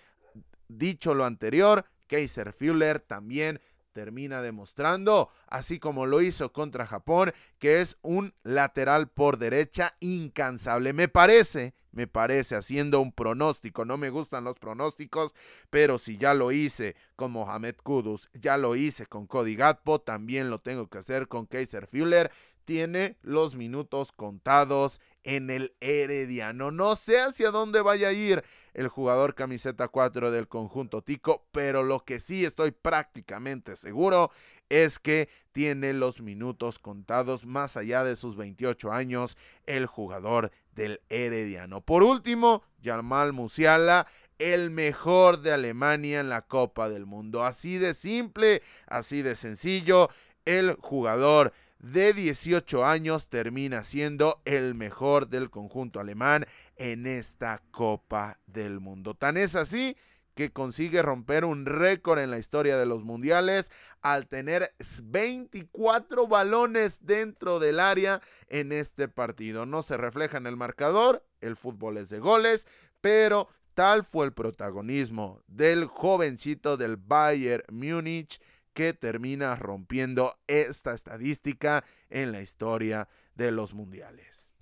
Dicho 0.68 1.14
lo 1.14 1.26
anterior, 1.26 1.86
Kaiser 2.08 2.52
Fuller 2.54 3.00
también 3.00 3.62
termina 3.98 4.44
demostrando, 4.44 5.32
así 5.48 5.80
como 5.80 6.06
lo 6.06 6.22
hizo 6.22 6.54
contra 6.54 6.86
Japón, 6.86 7.34
que 7.58 7.82
es 7.82 7.98
un 8.04 8.32
lateral 8.44 9.10
por 9.10 9.40
derecha 9.40 9.96
incansable. 10.02 10.94
Me 10.94 11.08
parece, 11.08 11.74
me 11.92 12.06
parece, 12.06 12.56
haciendo 12.56 13.02
un 13.02 13.12
pronóstico, 13.12 13.86
no 13.86 13.98
me 13.98 14.12
gustan 14.12 14.44
los 14.44 14.60
pronósticos, 14.60 15.34
pero 15.72 15.98
si 15.98 16.20
ya 16.20 16.36
lo 16.36 16.52
hice 16.52 16.96
con 17.16 17.32
Mohamed 17.32 17.78
Kudus, 17.82 18.30
ya 18.34 18.56
lo 18.58 18.76
hice 18.76 19.08
con 19.08 19.26
Cody 19.26 19.56
Gatpo, 19.56 20.00
también 20.00 20.52
lo 20.52 20.60
tengo 20.60 20.88
que 20.92 21.00
hacer 21.00 21.28
con 21.28 21.48
Kaiser 21.48 21.88
Fuller. 21.88 22.32
Tiene 22.66 23.18
los 23.24 23.56
minutos 23.56 24.12
contados 24.12 25.02
en 25.28 25.50
el 25.50 25.76
Herediano. 25.82 26.72
No 26.72 26.96
sé 26.96 27.20
hacia 27.20 27.52
dónde 27.52 27.82
vaya 27.82 28.08
a 28.08 28.14
ir 28.14 28.46
el 28.74 28.88
jugador 28.88 29.36
camiseta 29.36 29.90
4 29.90 30.32
del 30.32 30.48
conjunto 30.48 31.02
Tico, 31.02 31.46
pero 31.52 31.84
lo 31.84 32.06
que 32.06 32.22
sí 32.22 32.46
estoy 32.46 32.72
prácticamente 32.72 33.76
seguro 33.76 34.32
es 34.70 35.00
que 35.00 35.28
tiene 35.52 35.92
los 35.92 36.22
minutos 36.22 36.80
contados 36.80 37.46
más 37.46 37.76
allá 37.76 38.06
de 38.06 38.16
sus 38.16 38.38
28 38.38 38.94
años 38.94 39.38
el 39.66 39.86
jugador 39.86 40.50
del 40.72 41.02
Herediano. 41.10 41.82
Por 41.82 42.04
último, 42.04 42.64
Jamal 42.82 43.34
Musiala 43.34 44.08
el 44.40 44.70
mejor 44.70 45.42
de 45.42 45.52
Alemania 45.52 46.22
en 46.22 46.30
la 46.30 46.44
Copa 46.44 46.90
del 46.90 47.06
Mundo. 47.06 47.44
Así 47.44 47.80
de 47.80 47.94
simple, 47.94 48.62
así 48.86 49.24
de 49.24 49.36
sencillo, 49.36 50.10
el 50.46 50.76
jugador 50.76 51.52
de 51.80 52.14
18 52.14 52.86
años 52.86 53.28
termina 53.28 53.84
siendo 53.84 54.42
el 54.46 54.76
mejor 54.76 55.28
del 55.28 55.50
conjunto 55.50 56.00
alemán 56.00 56.46
en 56.76 57.08
esta 57.08 57.62
Copa 57.72 58.40
del 58.48 58.80
Mundo. 58.80 59.14
Tan 59.14 59.38
es 59.38 59.56
así 59.56 59.96
que 60.38 60.52
consigue 60.52 61.02
romper 61.02 61.46
un 61.46 61.66
récord 61.66 62.20
en 62.20 62.30
la 62.30 62.38
historia 62.38 62.78
de 62.78 62.86
los 62.86 63.04
mundiales 63.04 63.72
al 64.02 64.28
tener 64.28 64.72
24 65.04 66.28
balones 66.28 67.06
dentro 67.06 67.60
del 67.60 67.80
área 67.80 68.22
en 68.48 68.72
este 68.72 69.08
partido. 69.08 69.66
No 69.66 69.82
se 69.82 69.98
refleja 69.98 70.38
en 70.38 70.46
el 70.46 70.56
marcador, 70.56 71.26
el 71.42 71.56
fútbol 71.56 71.98
es 71.98 72.10
de 72.10 72.20
goles, 72.20 72.68
pero 73.02 73.50
tal 73.74 74.04
fue 74.04 74.28
el 74.28 74.34
protagonismo 74.34 75.42
del 75.48 75.86
jovencito 75.86 76.78
del 76.78 76.98
Bayern 76.98 77.64
Múnich 77.72 78.40
que 78.78 78.94
termina 78.94 79.56
rompiendo 79.56 80.36
esta 80.46 80.94
estadística 80.94 81.84
en 82.12 82.32
la 82.32 82.42
historia 82.42 83.10
de 83.34 83.50
los 83.50 83.74
mundiales. 83.74 84.54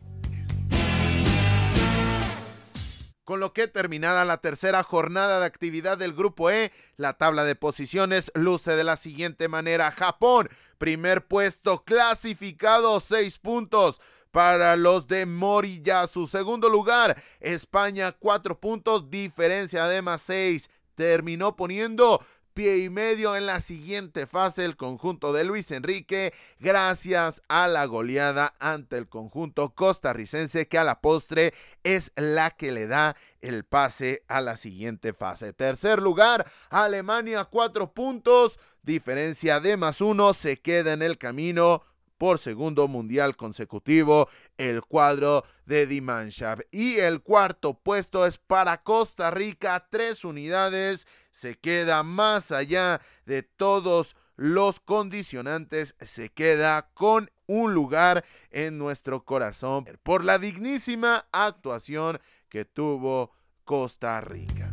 Con 3.25 3.41
lo 3.41 3.51
que 3.51 3.67
terminada 3.67 4.23
la 4.23 4.37
tercera 4.37 4.83
jornada 4.83 5.41
de 5.41 5.45
actividad 5.45 5.97
del 5.97 6.13
grupo 6.13 6.49
E, 6.49 6.71
la 6.95 7.17
tabla 7.17 7.43
de 7.43 7.55
posiciones 7.55 8.31
luce 8.35 8.77
de 8.77 8.85
la 8.85 8.95
siguiente 8.95 9.49
manera. 9.49 9.91
Japón, 9.91 10.47
primer 10.77 11.27
puesto, 11.27 11.83
clasificado, 11.83 13.01
seis 13.01 13.37
puntos 13.37 13.99
para 14.31 14.77
los 14.77 15.07
de 15.07 15.25
Morilla. 15.25 16.07
Su 16.07 16.27
segundo 16.27 16.69
lugar, 16.69 17.21
España, 17.41 18.13
cuatro 18.13 18.61
puntos, 18.61 19.09
diferencia 19.09 19.87
de 19.87 20.01
más 20.01 20.21
seis. 20.21 20.69
Terminó 20.95 21.57
poniendo 21.57 22.25
pie 22.55 22.77
y 22.77 22.89
medio 22.89 23.35
en 23.35 23.45
la 23.45 23.59
siguiente 23.59 24.25
fase 24.25 24.63
el 24.63 24.77
conjunto 24.77 25.33
de 25.33 25.43
Luis 25.43 25.71
Enrique 25.71 26.33
gracias 26.57 27.41
a 27.49 27.67
la 27.67 27.85
goleada 27.85 28.55
ante 28.59 28.97
el 28.97 29.09
conjunto 29.09 29.75
costarricense 29.75 30.65
que 30.69 30.77
a 30.77 30.85
la 30.85 31.01
postre 31.01 31.53
es 31.83 32.13
la 32.15 32.51
que 32.51 32.71
le 32.71 32.87
da 32.87 33.17
el 33.41 33.65
pase 33.65 34.23
a 34.29 34.39
la 34.39 34.55
siguiente 34.55 35.13
fase. 35.13 35.51
Tercer 35.51 36.01
lugar, 36.01 36.49
Alemania 36.69 37.43
cuatro 37.43 37.93
puntos, 37.93 38.57
diferencia 38.81 39.59
de 39.59 39.75
más 39.75 39.99
uno, 39.99 40.33
se 40.33 40.61
queda 40.61 40.93
en 40.93 41.01
el 41.01 41.17
camino 41.17 41.83
por 42.17 42.39
segundo 42.39 42.87
mundial 42.87 43.35
consecutivo 43.35 44.29
el 44.57 44.81
cuadro 44.81 45.43
de 45.65 45.85
Dimanshav. 45.87 46.61
Y 46.71 46.99
el 46.99 47.21
cuarto 47.21 47.73
puesto 47.73 48.25
es 48.25 48.37
para 48.37 48.81
Costa 48.81 49.29
Rica, 49.29 49.87
tres 49.89 50.23
unidades, 50.23 51.05
se 51.35 51.57
queda 51.59 52.01
más 52.03 52.53
allá 52.53 53.01
de 53.25 53.43
todos 53.43 54.15
los 54.37 54.79
condicionantes, 54.79 55.95
se 55.99 56.29
queda 56.29 56.89
con 56.93 57.29
un 57.45 57.73
lugar 57.73 58.23
en 58.51 58.77
nuestro 58.77 59.25
corazón 59.25 59.85
por 60.03 60.23
la 60.23 60.39
dignísima 60.39 61.27
actuación 61.33 62.19
que 62.47 62.63
tuvo 62.63 63.33
Costa 63.65 64.21
Rica. 64.21 64.71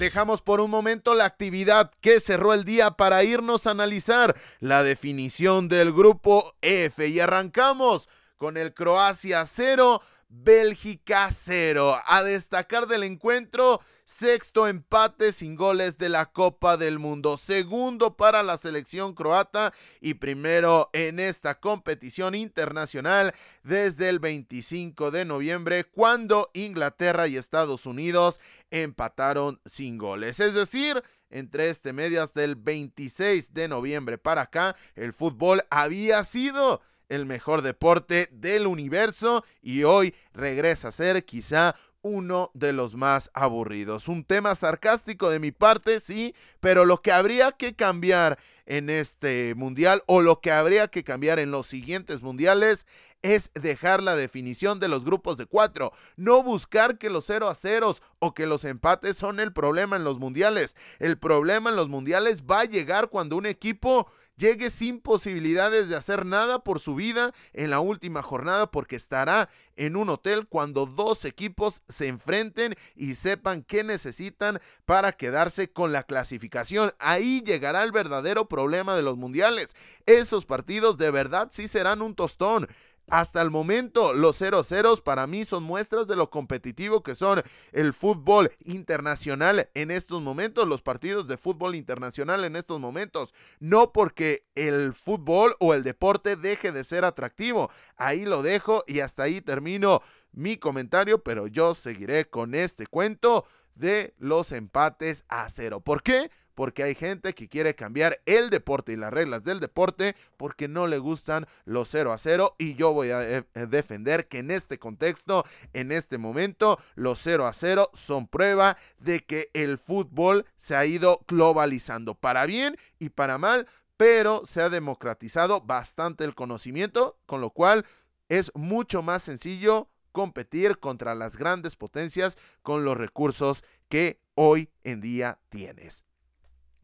Dejamos 0.00 0.42
por 0.42 0.60
un 0.60 0.72
momento 0.72 1.14
la 1.14 1.24
actividad 1.24 1.92
que 2.00 2.18
cerró 2.18 2.52
el 2.52 2.64
día 2.64 2.90
para 2.90 3.22
irnos 3.22 3.68
a 3.68 3.70
analizar 3.70 4.36
la 4.58 4.82
definición 4.82 5.68
del 5.68 5.92
grupo 5.92 6.56
F 6.62 7.06
y 7.06 7.20
arrancamos 7.20 8.08
con 8.36 8.56
el 8.56 8.74
Croacia 8.74 9.46
0, 9.46 10.02
Bélgica 10.28 11.28
0. 11.30 12.00
A 12.04 12.22
destacar 12.22 12.86
del 12.86 13.04
encuentro, 13.04 13.80
sexto 14.04 14.68
empate 14.68 15.32
sin 15.32 15.56
goles 15.56 15.98
de 15.98 16.08
la 16.08 16.26
Copa 16.26 16.76
del 16.76 16.98
Mundo, 16.98 17.36
segundo 17.36 18.16
para 18.16 18.42
la 18.42 18.56
selección 18.56 19.14
croata 19.14 19.72
y 20.00 20.14
primero 20.14 20.90
en 20.92 21.20
esta 21.20 21.58
competición 21.58 22.34
internacional 22.34 23.34
desde 23.62 24.08
el 24.08 24.18
25 24.18 25.10
de 25.10 25.24
noviembre 25.24 25.84
cuando 25.84 26.50
Inglaterra 26.54 27.28
y 27.28 27.36
Estados 27.36 27.86
Unidos 27.86 28.40
empataron 28.70 29.60
sin 29.66 29.98
goles. 29.98 30.38
Es 30.40 30.54
decir, 30.54 31.02
entre 31.30 31.70
este 31.70 31.92
medias 31.92 32.34
del 32.34 32.54
26 32.54 33.52
de 33.52 33.68
noviembre 33.68 34.18
para 34.18 34.42
acá, 34.42 34.76
el 34.94 35.12
fútbol 35.12 35.64
había 35.70 36.22
sido 36.22 36.80
el 37.08 37.26
mejor 37.26 37.62
deporte 37.62 38.28
del 38.32 38.66
universo 38.66 39.44
y 39.62 39.84
hoy 39.84 40.14
regresa 40.32 40.88
a 40.88 40.92
ser 40.92 41.24
quizá 41.24 41.74
uno 42.02 42.50
de 42.54 42.72
los 42.72 42.94
más 42.94 43.30
aburridos. 43.34 44.06
Un 44.08 44.24
tema 44.24 44.54
sarcástico 44.54 45.28
de 45.28 45.40
mi 45.40 45.50
parte, 45.50 45.98
sí, 45.98 46.34
pero 46.60 46.84
lo 46.84 47.02
que 47.02 47.12
habría 47.12 47.52
que 47.52 47.74
cambiar 47.74 48.38
en 48.64 48.90
este 48.90 49.54
mundial 49.56 50.02
o 50.06 50.20
lo 50.20 50.40
que 50.40 50.52
habría 50.52 50.88
que 50.88 51.04
cambiar 51.04 51.38
en 51.38 51.50
los 51.50 51.66
siguientes 51.66 52.22
mundiales 52.22 52.86
es 53.22 53.50
dejar 53.54 54.02
la 54.02 54.16
definición 54.16 54.80
de 54.80 54.88
los 54.88 55.04
grupos 55.04 55.36
de 55.36 55.46
cuatro, 55.46 55.92
no 56.16 56.42
buscar 56.42 56.98
que 56.98 57.10
los 57.10 57.24
0 57.26 57.48
a 57.48 57.54
ceros 57.54 58.02
o 58.18 58.34
que 58.34 58.46
los 58.46 58.64
empates 58.64 59.16
son 59.16 59.40
el 59.40 59.52
problema 59.52 59.96
en 59.96 60.04
los 60.04 60.18
mundiales. 60.18 60.76
El 60.98 61.18
problema 61.18 61.70
en 61.70 61.76
los 61.76 61.88
mundiales 61.88 62.44
va 62.44 62.60
a 62.60 62.64
llegar 62.64 63.08
cuando 63.08 63.36
un 63.36 63.46
equipo 63.46 64.08
llegue 64.36 64.70
sin 64.70 65.00
posibilidades 65.00 65.88
de 65.88 65.96
hacer 65.96 66.26
nada 66.26 66.62
por 66.62 66.78
su 66.78 66.94
vida 66.94 67.32
en 67.52 67.70
la 67.70 67.80
última 67.80 68.22
jornada 68.22 68.70
porque 68.70 68.96
estará 68.96 69.48
en 69.76 69.96
un 69.96 70.08
hotel 70.10 70.46
cuando 70.46 70.86
dos 70.86 71.24
equipos 71.24 71.82
se 71.88 72.08
enfrenten 72.08 72.74
y 72.94 73.14
sepan 73.14 73.62
qué 73.62 73.82
necesitan 73.82 74.60
para 74.84 75.12
quedarse 75.12 75.72
con 75.72 75.92
la 75.92 76.02
clasificación. 76.02 76.92
Ahí 76.98 77.42
llegará 77.42 77.82
el 77.82 77.92
verdadero 77.92 78.48
problema 78.48 78.94
de 78.94 79.02
los 79.02 79.16
mundiales. 79.16 79.74
Esos 80.04 80.44
partidos 80.44 80.96
de 80.98 81.10
verdad 81.10 81.48
sí 81.50 81.68
serán 81.68 82.02
un 82.02 82.14
tostón. 82.14 82.68
Hasta 83.08 83.40
el 83.40 83.50
momento, 83.50 84.14
los 84.14 84.40
0-0 84.40 85.02
para 85.02 85.28
mí 85.28 85.44
son 85.44 85.62
muestras 85.62 86.08
de 86.08 86.16
lo 86.16 86.28
competitivo 86.28 87.04
que 87.04 87.14
son 87.14 87.42
el 87.72 87.92
fútbol 87.92 88.50
internacional 88.64 89.70
en 89.74 89.92
estos 89.92 90.22
momentos, 90.22 90.66
los 90.66 90.82
partidos 90.82 91.28
de 91.28 91.36
fútbol 91.36 91.76
internacional 91.76 92.44
en 92.44 92.56
estos 92.56 92.80
momentos. 92.80 93.32
No 93.60 93.92
porque 93.92 94.46
el 94.56 94.92
fútbol 94.92 95.54
o 95.60 95.72
el 95.74 95.84
deporte 95.84 96.34
deje 96.34 96.72
de 96.72 96.82
ser 96.82 97.04
atractivo. 97.04 97.70
Ahí 97.96 98.24
lo 98.24 98.42
dejo 98.42 98.82
y 98.88 99.00
hasta 99.00 99.22
ahí 99.22 99.40
termino 99.40 100.02
mi 100.32 100.56
comentario, 100.56 101.22
pero 101.22 101.46
yo 101.46 101.74
seguiré 101.74 102.28
con 102.28 102.54
este 102.54 102.86
cuento 102.86 103.46
de 103.76 104.14
los 104.18 104.50
empates 104.50 105.24
a 105.28 105.48
cero. 105.48 105.80
¿Por 105.80 106.02
qué? 106.02 106.30
Porque 106.56 106.82
hay 106.82 106.94
gente 106.96 107.34
que 107.34 107.48
quiere 107.48 107.76
cambiar 107.76 108.20
el 108.24 108.50
deporte 108.50 108.92
y 108.92 108.96
las 108.96 109.12
reglas 109.12 109.44
del 109.44 109.60
deporte 109.60 110.16
porque 110.36 110.66
no 110.66 110.88
le 110.88 110.98
gustan 110.98 111.46
los 111.66 111.88
0 111.90 112.12
a 112.12 112.18
0 112.18 112.56
y 112.58 112.74
yo 112.74 112.92
voy 112.92 113.10
a 113.10 113.20
defender 113.52 114.26
que 114.26 114.38
en 114.38 114.50
este 114.50 114.78
contexto, 114.78 115.44
en 115.74 115.92
este 115.92 116.18
momento, 116.18 116.80
los 116.94 117.20
0 117.22 117.46
a 117.46 117.52
0 117.52 117.90
son 117.92 118.26
prueba 118.26 118.78
de 118.98 119.20
que 119.20 119.50
el 119.52 119.78
fútbol 119.78 120.46
se 120.56 120.74
ha 120.74 120.86
ido 120.86 121.20
globalizando 121.28 122.14
para 122.14 122.46
bien 122.46 122.76
y 122.98 123.10
para 123.10 123.36
mal, 123.36 123.68
pero 123.98 124.42
se 124.46 124.62
ha 124.62 124.70
democratizado 124.70 125.60
bastante 125.60 126.24
el 126.24 126.34
conocimiento, 126.34 127.18
con 127.26 127.42
lo 127.42 127.50
cual 127.50 127.84
es 128.30 128.50
mucho 128.54 129.02
más 129.02 129.22
sencillo 129.22 129.90
competir 130.12 130.78
contra 130.78 131.14
las 131.14 131.36
grandes 131.36 131.76
potencias 131.76 132.38
con 132.62 132.86
los 132.86 132.96
recursos 132.96 133.62
que 133.90 134.18
hoy 134.34 134.70
en 134.84 135.02
día 135.02 135.38
tienes. 135.50 136.06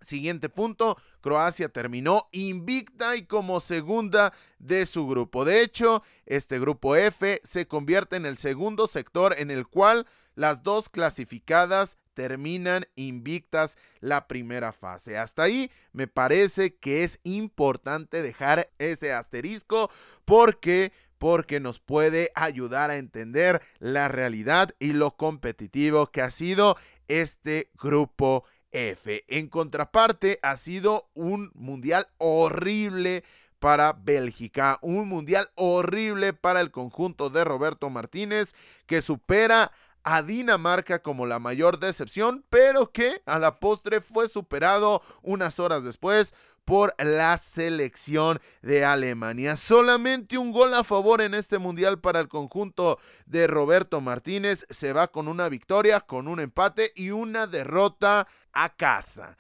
Siguiente 0.02 0.48
punto, 0.48 0.96
Croacia 1.20 1.68
terminó 1.68 2.28
invicta 2.32 3.16
y 3.16 3.26
como 3.26 3.60
segunda 3.60 4.32
de 4.58 4.86
su 4.86 5.06
grupo. 5.06 5.44
De 5.44 5.62
hecho, 5.62 6.02
este 6.26 6.58
grupo 6.58 6.96
F 6.96 7.40
se 7.44 7.66
convierte 7.66 8.16
en 8.16 8.26
el 8.26 8.38
segundo 8.38 8.86
sector 8.86 9.34
en 9.38 9.50
el 9.50 9.66
cual 9.66 10.06
las 10.34 10.62
dos 10.62 10.88
clasificadas 10.88 11.98
terminan 12.14 12.86
invictas 12.94 13.76
la 14.00 14.28
primera 14.28 14.72
fase. 14.72 15.18
Hasta 15.18 15.44
ahí 15.44 15.70
me 15.92 16.06
parece 16.06 16.76
que 16.76 17.04
es 17.04 17.20
importante 17.22 18.22
dejar 18.22 18.70
ese 18.78 19.12
asterisco 19.12 19.90
porque 20.24 20.92
porque 21.22 21.60
nos 21.60 21.78
puede 21.78 22.32
ayudar 22.34 22.90
a 22.90 22.96
entender 22.96 23.62
la 23.78 24.08
realidad 24.08 24.74
y 24.80 24.92
lo 24.92 25.16
competitivo 25.16 26.08
que 26.08 26.20
ha 26.20 26.32
sido 26.32 26.76
este 27.06 27.70
grupo 27.80 28.44
F. 28.72 29.24
En 29.28 29.48
contraparte, 29.48 30.38
ha 30.42 30.56
sido 30.56 31.08
un 31.14 31.50
mundial 31.54 32.08
horrible 32.18 33.24
para 33.58 33.92
Bélgica, 33.92 34.78
un 34.82 35.08
mundial 35.08 35.50
horrible 35.54 36.32
para 36.32 36.60
el 36.60 36.72
conjunto 36.72 37.30
de 37.30 37.44
Roberto 37.44 37.90
Martínez 37.90 38.54
que 38.86 39.02
supera 39.02 39.70
a 40.04 40.22
Dinamarca 40.22 41.00
como 41.00 41.26
la 41.26 41.38
mayor 41.38 41.78
decepción, 41.78 42.44
pero 42.50 42.90
que 42.90 43.22
a 43.24 43.38
la 43.38 43.60
postre 43.60 44.00
fue 44.00 44.28
superado 44.28 45.00
unas 45.22 45.60
horas 45.60 45.84
después 45.84 46.34
por 46.64 46.94
la 46.98 47.38
selección 47.38 48.40
de 48.62 48.84
Alemania. 48.84 49.56
Solamente 49.56 50.38
un 50.38 50.52
gol 50.52 50.74
a 50.74 50.84
favor 50.84 51.20
en 51.20 51.34
este 51.34 51.58
mundial 51.58 52.00
para 52.00 52.20
el 52.20 52.28
conjunto 52.28 52.98
de 53.26 53.46
Roberto 53.46 54.00
Martínez. 54.00 54.66
Se 54.70 54.92
va 54.92 55.08
con 55.08 55.28
una 55.28 55.48
victoria, 55.48 56.00
con 56.00 56.28
un 56.28 56.40
empate 56.40 56.92
y 56.94 57.10
una 57.10 57.46
derrota 57.46 58.26
a 58.52 58.74
casa. 58.76 59.36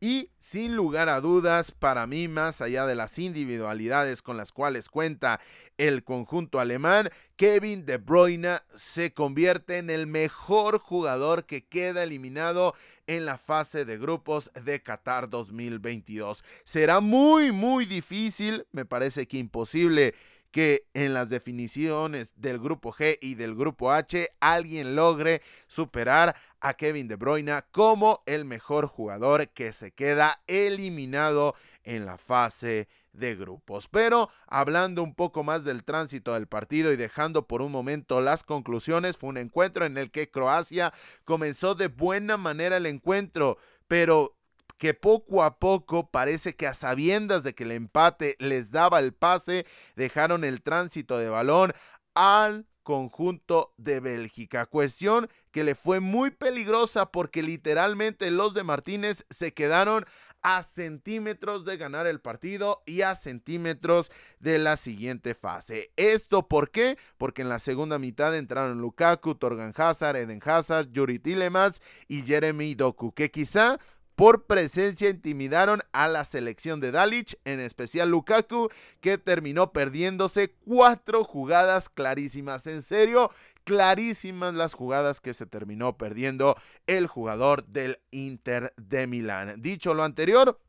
Y 0.00 0.30
sin 0.38 0.76
lugar 0.76 1.08
a 1.08 1.22
dudas, 1.22 1.70
para 1.70 2.06
mí, 2.06 2.28
más 2.28 2.60
allá 2.60 2.84
de 2.84 2.94
las 2.94 3.18
individualidades 3.18 4.20
con 4.20 4.36
las 4.36 4.52
cuales 4.52 4.90
cuenta 4.90 5.40
el 5.78 6.04
conjunto 6.04 6.60
alemán, 6.60 7.08
Kevin 7.36 7.86
De 7.86 7.96
Bruyne 7.96 8.58
se 8.74 9.14
convierte 9.14 9.78
en 9.78 9.88
el 9.88 10.06
mejor 10.06 10.78
jugador 10.78 11.46
que 11.46 11.66
queda 11.66 12.02
eliminado 12.02 12.74
en 13.06 13.26
la 13.26 13.38
fase 13.38 13.84
de 13.84 13.98
grupos 13.98 14.50
de 14.64 14.82
Qatar 14.82 15.28
2022. 15.28 16.44
Será 16.64 17.00
muy, 17.00 17.52
muy 17.52 17.86
difícil, 17.86 18.66
me 18.72 18.84
parece 18.84 19.26
que 19.26 19.38
imposible 19.38 20.14
que 20.54 20.86
en 20.94 21.14
las 21.14 21.30
definiciones 21.30 22.32
del 22.36 22.60
grupo 22.60 22.92
G 22.92 23.18
y 23.20 23.34
del 23.34 23.56
grupo 23.56 23.90
H 23.90 24.28
alguien 24.38 24.94
logre 24.94 25.42
superar 25.66 26.36
a 26.60 26.74
Kevin 26.74 27.08
De 27.08 27.16
Bruyne 27.16 27.60
como 27.72 28.22
el 28.24 28.44
mejor 28.44 28.86
jugador 28.86 29.48
que 29.48 29.72
se 29.72 29.90
queda 29.90 30.40
eliminado 30.46 31.56
en 31.82 32.06
la 32.06 32.18
fase 32.18 32.86
de 33.14 33.34
grupos. 33.34 33.88
Pero 33.88 34.28
hablando 34.46 35.02
un 35.02 35.14
poco 35.14 35.42
más 35.42 35.64
del 35.64 35.84
tránsito 35.84 36.34
del 36.34 36.46
partido 36.46 36.92
y 36.92 36.96
dejando 36.96 37.46
por 37.46 37.62
un 37.62 37.72
momento 37.72 38.20
las 38.20 38.44
conclusiones, 38.44 39.16
fue 39.16 39.30
un 39.30 39.38
encuentro 39.38 39.86
en 39.86 39.96
el 39.96 40.10
que 40.10 40.30
Croacia 40.30 40.92
comenzó 41.24 41.74
de 41.74 41.88
buena 41.88 42.36
manera 42.36 42.76
el 42.76 42.86
encuentro, 42.86 43.56
pero 43.88 44.36
que 44.76 44.92
poco 44.92 45.42
a 45.42 45.58
poco 45.58 46.10
parece 46.10 46.56
que 46.56 46.66
a 46.66 46.74
sabiendas 46.74 47.42
de 47.42 47.54
que 47.54 47.64
el 47.64 47.72
empate 47.72 48.36
les 48.38 48.70
daba 48.70 48.98
el 48.98 49.14
pase, 49.14 49.66
dejaron 49.96 50.44
el 50.44 50.62
tránsito 50.62 51.16
de 51.16 51.28
balón 51.28 51.72
al 52.14 52.66
conjunto 52.82 53.72
de 53.76 53.98
Bélgica. 54.00 54.66
Cuestión 54.66 55.28
que 55.50 55.64
le 55.64 55.74
fue 55.74 56.00
muy 56.00 56.30
peligrosa 56.30 57.10
porque 57.10 57.42
literalmente 57.42 58.30
los 58.30 58.54
de 58.54 58.62
Martínez 58.62 59.24
se 59.30 59.54
quedaron 59.54 60.04
a 60.44 60.62
centímetros 60.62 61.64
de 61.64 61.78
ganar 61.78 62.06
el 62.06 62.20
partido 62.20 62.82
y 62.86 63.00
a 63.00 63.14
centímetros 63.16 64.12
de 64.38 64.58
la 64.58 64.76
siguiente 64.76 65.34
fase. 65.34 65.90
¿Esto 65.96 66.46
por 66.46 66.70
qué? 66.70 66.98
Porque 67.16 67.42
en 67.42 67.48
la 67.48 67.58
segunda 67.58 67.98
mitad 67.98 68.36
entraron 68.36 68.80
Lukaku, 68.80 69.34
Torgan 69.36 69.72
Hazard, 69.74 70.16
Eden 70.16 70.42
Hazard, 70.44 70.92
Yuri 70.92 71.18
Tillemans 71.18 71.80
y 72.08 72.22
Jeremy 72.22 72.74
Doku, 72.74 73.12
que 73.12 73.30
quizá 73.30 73.80
por 74.14 74.44
presencia 74.44 75.08
intimidaron 75.08 75.80
a 75.92 76.08
la 76.08 76.24
selección 76.24 76.78
de 76.78 76.92
Dalic, 76.92 77.38
en 77.44 77.58
especial 77.58 78.10
Lukaku, 78.10 78.68
que 79.00 79.18
terminó 79.18 79.72
perdiéndose 79.72 80.54
cuatro 80.64 81.24
jugadas 81.24 81.88
clarísimas. 81.88 82.66
En 82.66 82.82
serio, 82.82 83.30
clarísimas 83.64 84.54
las 84.54 84.74
jugadas 84.74 85.20
que 85.20 85.34
se 85.34 85.46
terminó 85.46 85.96
perdiendo 85.96 86.56
el 86.86 87.06
jugador 87.06 87.64
del 87.66 87.98
Inter 88.10 88.72
de 88.76 89.06
Milán. 89.06 89.60
Dicho 89.60 89.94
lo 89.94 90.04
anterior, 90.04 90.60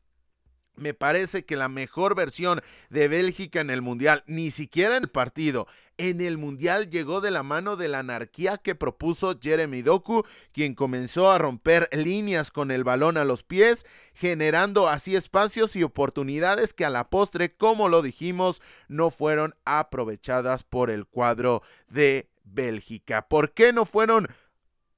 me 0.76 0.94
parece 0.94 1.44
que 1.44 1.56
la 1.56 1.68
mejor 1.68 2.14
versión 2.14 2.60
de 2.90 3.08
Bélgica 3.08 3.60
en 3.60 3.70
el 3.70 3.82
Mundial, 3.82 4.22
ni 4.26 4.50
siquiera 4.50 4.96
en 4.96 5.04
el 5.04 5.08
partido, 5.08 5.66
en 5.96 6.20
el 6.20 6.36
Mundial 6.36 6.90
llegó 6.90 7.22
de 7.22 7.30
la 7.30 7.42
mano 7.42 7.76
de 7.76 7.88
la 7.88 8.00
anarquía 8.00 8.58
que 8.58 8.74
propuso 8.74 9.38
Jeremy 9.40 9.80
Doku, 9.82 10.24
quien 10.52 10.74
comenzó 10.74 11.30
a 11.30 11.38
romper 11.38 11.88
líneas 11.92 12.50
con 12.50 12.70
el 12.70 12.84
balón 12.84 13.16
a 13.16 13.24
los 13.24 13.42
pies, 13.42 13.86
generando 14.14 14.88
así 14.88 15.16
espacios 15.16 15.74
y 15.76 15.82
oportunidades 15.82 16.74
que 16.74 16.84
a 16.84 16.90
la 16.90 17.08
postre, 17.08 17.54
como 17.54 17.88
lo 17.88 18.02
dijimos, 18.02 18.60
no 18.88 19.10
fueron 19.10 19.54
aprovechadas 19.64 20.62
por 20.62 20.90
el 20.90 21.06
cuadro 21.06 21.62
de 21.88 22.28
Bélgica. 22.46 23.28
¿Por 23.28 23.52
qué 23.52 23.72
no 23.72 23.84
fueron 23.84 24.28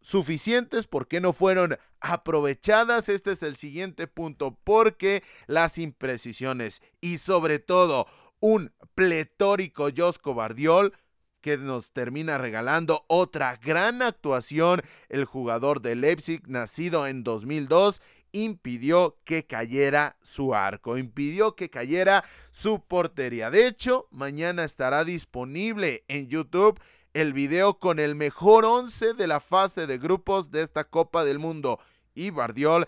suficientes, 0.00 0.86
por 0.86 1.08
qué 1.08 1.20
no 1.20 1.32
fueron 1.32 1.76
aprovechadas. 2.00 3.08
Este 3.08 3.32
es 3.32 3.42
el 3.42 3.56
siguiente 3.56 4.06
punto, 4.06 4.58
porque 4.64 5.22
las 5.46 5.78
imprecisiones 5.78 6.82
y 7.00 7.18
sobre 7.18 7.58
todo 7.58 8.06
un 8.40 8.72
pletórico 8.94 9.88
Josco 9.94 10.34
Bardiol 10.34 10.94
que 11.40 11.56
nos 11.56 11.92
termina 11.92 12.38
regalando 12.38 13.04
otra 13.08 13.56
gran 13.56 14.02
actuación. 14.02 14.82
El 15.08 15.24
jugador 15.24 15.82
de 15.82 15.94
Leipzig, 15.94 16.42
nacido 16.48 17.06
en 17.06 17.22
2002, 17.22 18.00
impidió 18.32 19.18
que 19.24 19.46
cayera 19.46 20.18
su 20.22 20.54
arco, 20.54 20.98
impidió 20.98 21.54
que 21.54 21.70
cayera 21.70 22.24
su 22.50 22.84
portería. 22.84 23.50
De 23.50 23.66
hecho, 23.66 24.06
mañana 24.10 24.64
estará 24.64 25.04
disponible 25.04 26.04
en 26.08 26.28
YouTube 26.28 26.78
el 27.20 27.32
video 27.32 27.80
con 27.80 27.98
el 27.98 28.14
mejor 28.14 28.64
11 28.64 29.14
de 29.14 29.26
la 29.26 29.40
fase 29.40 29.88
de 29.88 29.98
grupos 29.98 30.52
de 30.52 30.62
esta 30.62 30.84
Copa 30.84 31.24
del 31.24 31.40
Mundo. 31.40 31.80
Y 32.14 32.30
Bardiol 32.30 32.86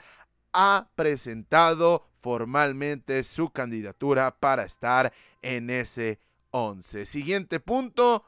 ha 0.53 0.89
presentado 0.95 2.07
formalmente 2.17 3.25
su 3.25 3.51
candidatura 3.51 4.37
para 4.39 4.63
estar 4.63 5.13
en 5.43 5.69
ese 5.69 6.21
11. 6.53 7.07
Siguiente 7.07 7.59
punto, 7.59 8.25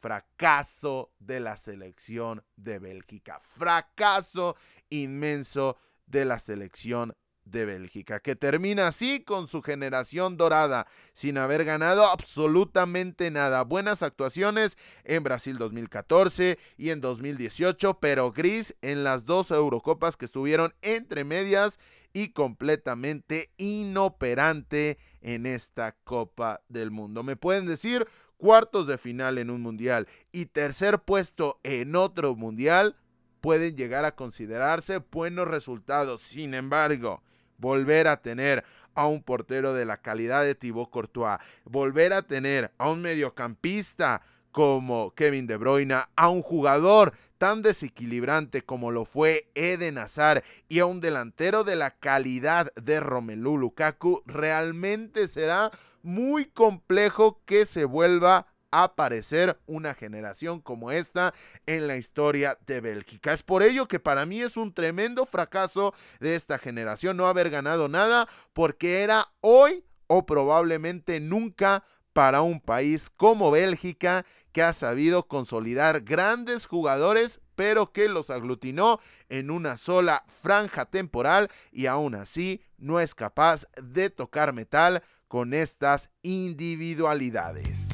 fracaso 0.00 1.12
de 1.20 1.38
la 1.38 1.56
selección 1.56 2.42
de 2.56 2.80
Bélgica. 2.80 3.38
Fracaso 3.38 4.56
inmenso 4.90 5.76
de 6.06 6.24
la 6.24 6.40
selección 6.40 7.14
de 7.44 7.64
Bélgica, 7.64 8.20
que 8.20 8.36
termina 8.36 8.88
así 8.88 9.20
con 9.20 9.48
su 9.48 9.62
generación 9.62 10.36
dorada, 10.36 10.86
sin 11.12 11.38
haber 11.38 11.64
ganado 11.64 12.06
absolutamente 12.06 13.30
nada. 13.30 13.62
Buenas 13.62 14.02
actuaciones 14.02 14.76
en 15.04 15.22
Brasil 15.22 15.58
2014 15.58 16.58
y 16.76 16.90
en 16.90 17.00
2018, 17.00 17.98
pero 18.00 18.32
gris 18.32 18.74
en 18.82 19.04
las 19.04 19.24
dos 19.24 19.50
Eurocopas 19.50 20.16
que 20.16 20.24
estuvieron 20.24 20.74
entre 20.82 21.24
medias 21.24 21.78
y 22.12 22.28
completamente 22.28 23.50
inoperante 23.56 24.98
en 25.20 25.46
esta 25.46 25.92
Copa 26.04 26.62
del 26.68 26.90
Mundo. 26.90 27.22
Me 27.22 27.36
pueden 27.36 27.66
decir 27.66 28.06
cuartos 28.36 28.86
de 28.86 28.98
final 28.98 29.38
en 29.38 29.50
un 29.50 29.60
mundial 29.60 30.06
y 30.32 30.46
tercer 30.46 31.00
puesto 31.00 31.60
en 31.62 31.96
otro 31.96 32.34
mundial 32.36 32.96
pueden 33.40 33.76
llegar 33.76 34.06
a 34.06 34.14
considerarse 34.14 35.02
buenos 35.10 35.46
resultados. 35.48 36.22
Sin 36.22 36.54
embargo, 36.54 37.22
volver 37.58 38.08
a 38.08 38.20
tener 38.20 38.64
a 38.94 39.06
un 39.06 39.22
portero 39.22 39.74
de 39.74 39.84
la 39.84 39.98
calidad 39.98 40.42
de 40.42 40.54
Thibaut 40.54 40.90
Courtois, 40.90 41.38
volver 41.64 42.12
a 42.12 42.22
tener 42.22 42.72
a 42.78 42.90
un 42.90 43.02
mediocampista 43.02 44.22
como 44.52 45.12
Kevin 45.14 45.48
De 45.48 45.56
Bruyne, 45.56 45.96
a 46.14 46.28
un 46.28 46.42
jugador 46.42 47.12
tan 47.38 47.62
desequilibrante 47.62 48.62
como 48.62 48.92
lo 48.92 49.04
fue 49.04 49.50
Eden 49.54 49.98
Hazard 49.98 50.44
y 50.68 50.78
a 50.78 50.86
un 50.86 51.00
delantero 51.00 51.64
de 51.64 51.74
la 51.74 51.90
calidad 51.90 52.72
de 52.74 53.00
Romelu 53.00 53.58
Lukaku, 53.58 54.22
realmente 54.26 55.26
será 55.26 55.72
muy 56.02 56.44
complejo 56.44 57.42
que 57.44 57.66
se 57.66 57.84
vuelva 57.84 58.46
aparecer 58.82 59.58
una 59.66 59.94
generación 59.94 60.60
como 60.60 60.90
esta 60.90 61.32
en 61.66 61.86
la 61.86 61.96
historia 61.96 62.58
de 62.66 62.80
Bélgica. 62.80 63.32
Es 63.32 63.42
por 63.42 63.62
ello 63.62 63.86
que 63.86 64.00
para 64.00 64.26
mí 64.26 64.40
es 64.40 64.56
un 64.56 64.72
tremendo 64.72 65.26
fracaso 65.26 65.94
de 66.20 66.34
esta 66.34 66.58
generación 66.58 67.16
no 67.16 67.26
haber 67.26 67.50
ganado 67.50 67.88
nada 67.88 68.28
porque 68.52 69.02
era 69.02 69.28
hoy 69.40 69.84
o 70.06 70.26
probablemente 70.26 71.20
nunca 71.20 71.84
para 72.12 72.42
un 72.42 72.60
país 72.60 73.10
como 73.10 73.50
Bélgica 73.50 74.24
que 74.52 74.62
ha 74.62 74.72
sabido 74.72 75.26
consolidar 75.26 76.02
grandes 76.02 76.66
jugadores 76.66 77.40
pero 77.54 77.92
que 77.92 78.08
los 78.08 78.30
aglutinó 78.30 78.98
en 79.28 79.50
una 79.50 79.76
sola 79.76 80.24
franja 80.28 80.86
temporal 80.86 81.50
y 81.72 81.86
aún 81.86 82.14
así 82.14 82.62
no 82.78 83.00
es 83.00 83.14
capaz 83.14 83.66
de 83.80 84.10
tocar 84.10 84.52
metal 84.52 85.02
con 85.28 85.54
estas 85.54 86.10
individualidades. 86.22 87.93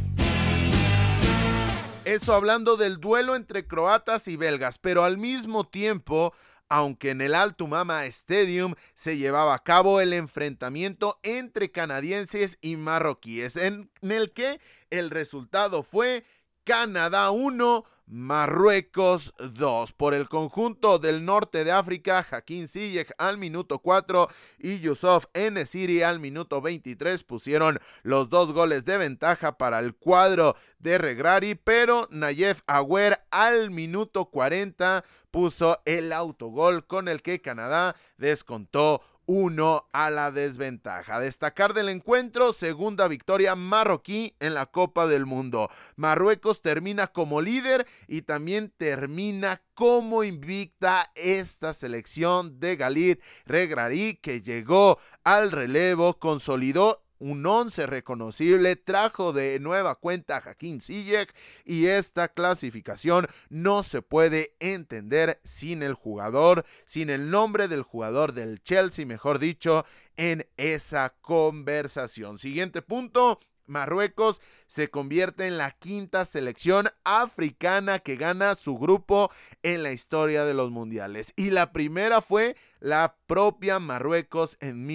Eso 2.11 2.35
hablando 2.35 2.77
del 2.77 2.99
duelo 2.99 3.37
entre 3.37 3.68
croatas 3.68 4.27
y 4.27 4.35
belgas, 4.35 4.79
pero 4.79 5.05
al 5.05 5.16
mismo 5.16 5.68
tiempo, 5.68 6.35
aunque 6.68 7.11
en 7.11 7.20
el 7.20 7.37
Alto 7.37 7.68
Mama 7.68 8.05
Stadium 8.07 8.75
se 8.96 9.16
llevaba 9.16 9.55
a 9.55 9.62
cabo 9.62 10.01
el 10.01 10.12
enfrentamiento 10.12 11.20
entre 11.23 11.70
canadienses 11.70 12.59
y 12.61 12.75
marroquíes, 12.75 13.55
en 13.55 13.92
el 14.03 14.33
que 14.33 14.61
el 14.90 15.11
resultado 15.11 15.85
fue 15.85 16.25
Canadá 16.64 17.31
1, 17.31 17.85
Marruecos 18.11 19.33
2. 19.38 19.92
Por 19.92 20.14
el 20.14 20.29
conjunto 20.29 20.99
del 20.99 21.25
norte 21.25 21.62
de 21.62 21.70
África, 21.70 22.27
Hakim 22.29 22.66
Ziyech 22.66 23.12
al 23.18 23.38
minuto 23.38 23.79
4 23.79 24.29
y 24.59 24.81
Yusuf 24.81 25.27
Enesiri 25.33 26.03
al 26.03 26.18
minuto 26.18 26.61
23 26.61 27.23
pusieron 27.23 27.79
los 28.03 28.29
dos 28.29 28.53
goles 28.53 28.85
de 28.85 28.99
ventaja 28.99 29.57
para 29.57 29.79
el 29.79 29.94
cuadro 29.94 30.57
de 30.81 30.99
Regrari, 30.99 31.55
pero 31.55 32.09
Nayef 32.11 32.62
Agüer 32.66 33.20
al 33.31 33.70
minuto 33.70 34.25
40 34.25 35.05
puso 35.31 35.81
el 35.85 36.12
autogol 36.12 36.85
con 36.87 37.07
el 37.07 37.23
que 37.23 37.40
Canadá 37.40 37.94
descontó 38.16 39.03
uno 39.26 39.88
a 39.92 40.11
la 40.11 40.30
desventaja. 40.30 41.20
Destacar 41.20 41.74
del 41.74 41.88
encuentro, 41.88 42.52
segunda 42.52 43.09
victoria 43.09 43.54
marroquí 43.54 44.35
en 44.40 44.54
la 44.54 44.66
Copa 44.66 45.06
del 45.06 45.26
Mundo. 45.26 45.70
Marruecos 45.96 46.62
termina 46.62 47.06
como 47.09 47.40
líder 47.40 47.87
y 48.09 48.22
también 48.22 48.72
termina 48.76 49.62
como 49.74 50.24
invicta 50.24 51.11
esta 51.14 51.72
selección 51.72 52.61
de 52.61 52.76
Galit 52.76 53.20
Regrari 53.46 54.18
que 54.20 54.42
llegó 54.42 54.98
al 55.24 55.52
relevo, 55.52 56.18
consolidó 56.18 57.02
un 57.20 57.46
once 57.46 57.87
reconocible, 57.87 58.74
trajo 58.76 59.33
de 59.33 59.61
nueva 59.61 59.94
cuenta 59.94 60.38
a 60.38 60.54
Ziyech 60.80 61.33
y 61.64 61.87
esta 61.87 62.28
clasificación 62.28 63.28
no 63.48 63.83
se 63.83 64.02
puede 64.02 64.56
entender 64.59 65.40
sin 65.44 65.83
el 65.83 65.94
jugador, 65.94 66.64
sin 66.87 67.11
el 67.11 67.30
nombre 67.30 67.68
del 67.68 67.83
jugador 67.83 68.33
del 68.33 68.62
Chelsea, 68.62 69.06
mejor 69.06 69.38
dicho, 69.38 69.85
en 70.16 70.46
esa 70.56 71.14
conversación. 71.20 72.38
Siguiente 72.38 72.83
punto, 72.83 73.38
Marruecos 73.70 74.42
se 74.66 74.90
convierte 74.90 75.46
en 75.46 75.56
la 75.56 75.70
quinta 75.70 76.24
selección 76.24 76.90
africana 77.04 78.00
que 78.00 78.16
gana 78.16 78.56
su 78.56 78.76
grupo 78.76 79.30
en 79.62 79.83
la 79.83 79.92
historia 79.92 80.44
de 80.44 80.54
los 80.54 80.70
mundiales. 80.70 81.33
Y 81.37 81.50
la 81.50 81.72
primera 81.72 82.20
fue 82.20 82.56
la 82.80 83.16
propia 83.26 83.78
Marruecos 83.78 84.56
en 84.61 84.87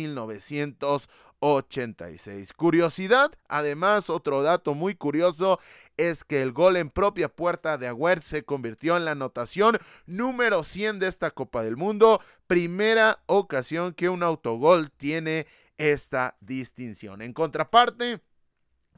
1986. 1.46 2.54
Curiosidad, 2.54 3.32
además, 3.48 4.10
otro 4.10 4.42
dato 4.42 4.74
muy 4.74 4.96
curioso 4.96 5.60
es 5.96 6.24
que 6.24 6.42
el 6.42 6.52
gol 6.52 6.76
en 6.76 6.90
propia 6.90 7.30
puerta 7.30 7.78
de 7.78 7.88
Agüer 7.88 8.22
se 8.22 8.44
convirtió 8.44 8.98
en 8.98 9.06
la 9.06 9.12
anotación 9.12 9.78
número 10.08 10.64
100 10.64 11.00
de 11.00 11.08
esta 11.08 11.32
Copa 11.32 11.64
del 11.64 11.78
Mundo. 11.78 12.20
Primera 12.48 13.22
ocasión 13.28 13.94
que 13.94 14.10
un 14.10 14.24
autogol 14.24 14.92
tiene 14.92 15.46
esta 15.78 16.36
distinción. 16.42 17.22
En 17.22 17.34
contraparte, 17.34 18.22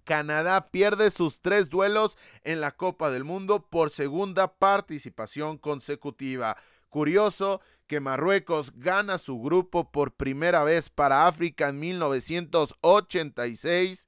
Canadá 0.05 0.67
pierde 0.67 1.11
sus 1.11 1.41
tres 1.41 1.69
duelos 1.69 2.17
en 2.45 2.61
la 2.61 2.71
Copa 2.71 3.11
del 3.11 3.25
Mundo 3.25 3.67
por 3.69 3.89
segunda 3.89 4.53
participación 4.53 5.57
consecutiva. 5.57 6.55
Curioso 6.89 7.61
que 7.87 7.99
Marruecos 7.99 8.71
gana 8.75 9.17
su 9.17 9.41
grupo 9.41 9.91
por 9.91 10.15
primera 10.15 10.63
vez 10.63 10.89
para 10.89 11.27
África 11.27 11.67
en 11.69 11.79
1986 11.79 14.07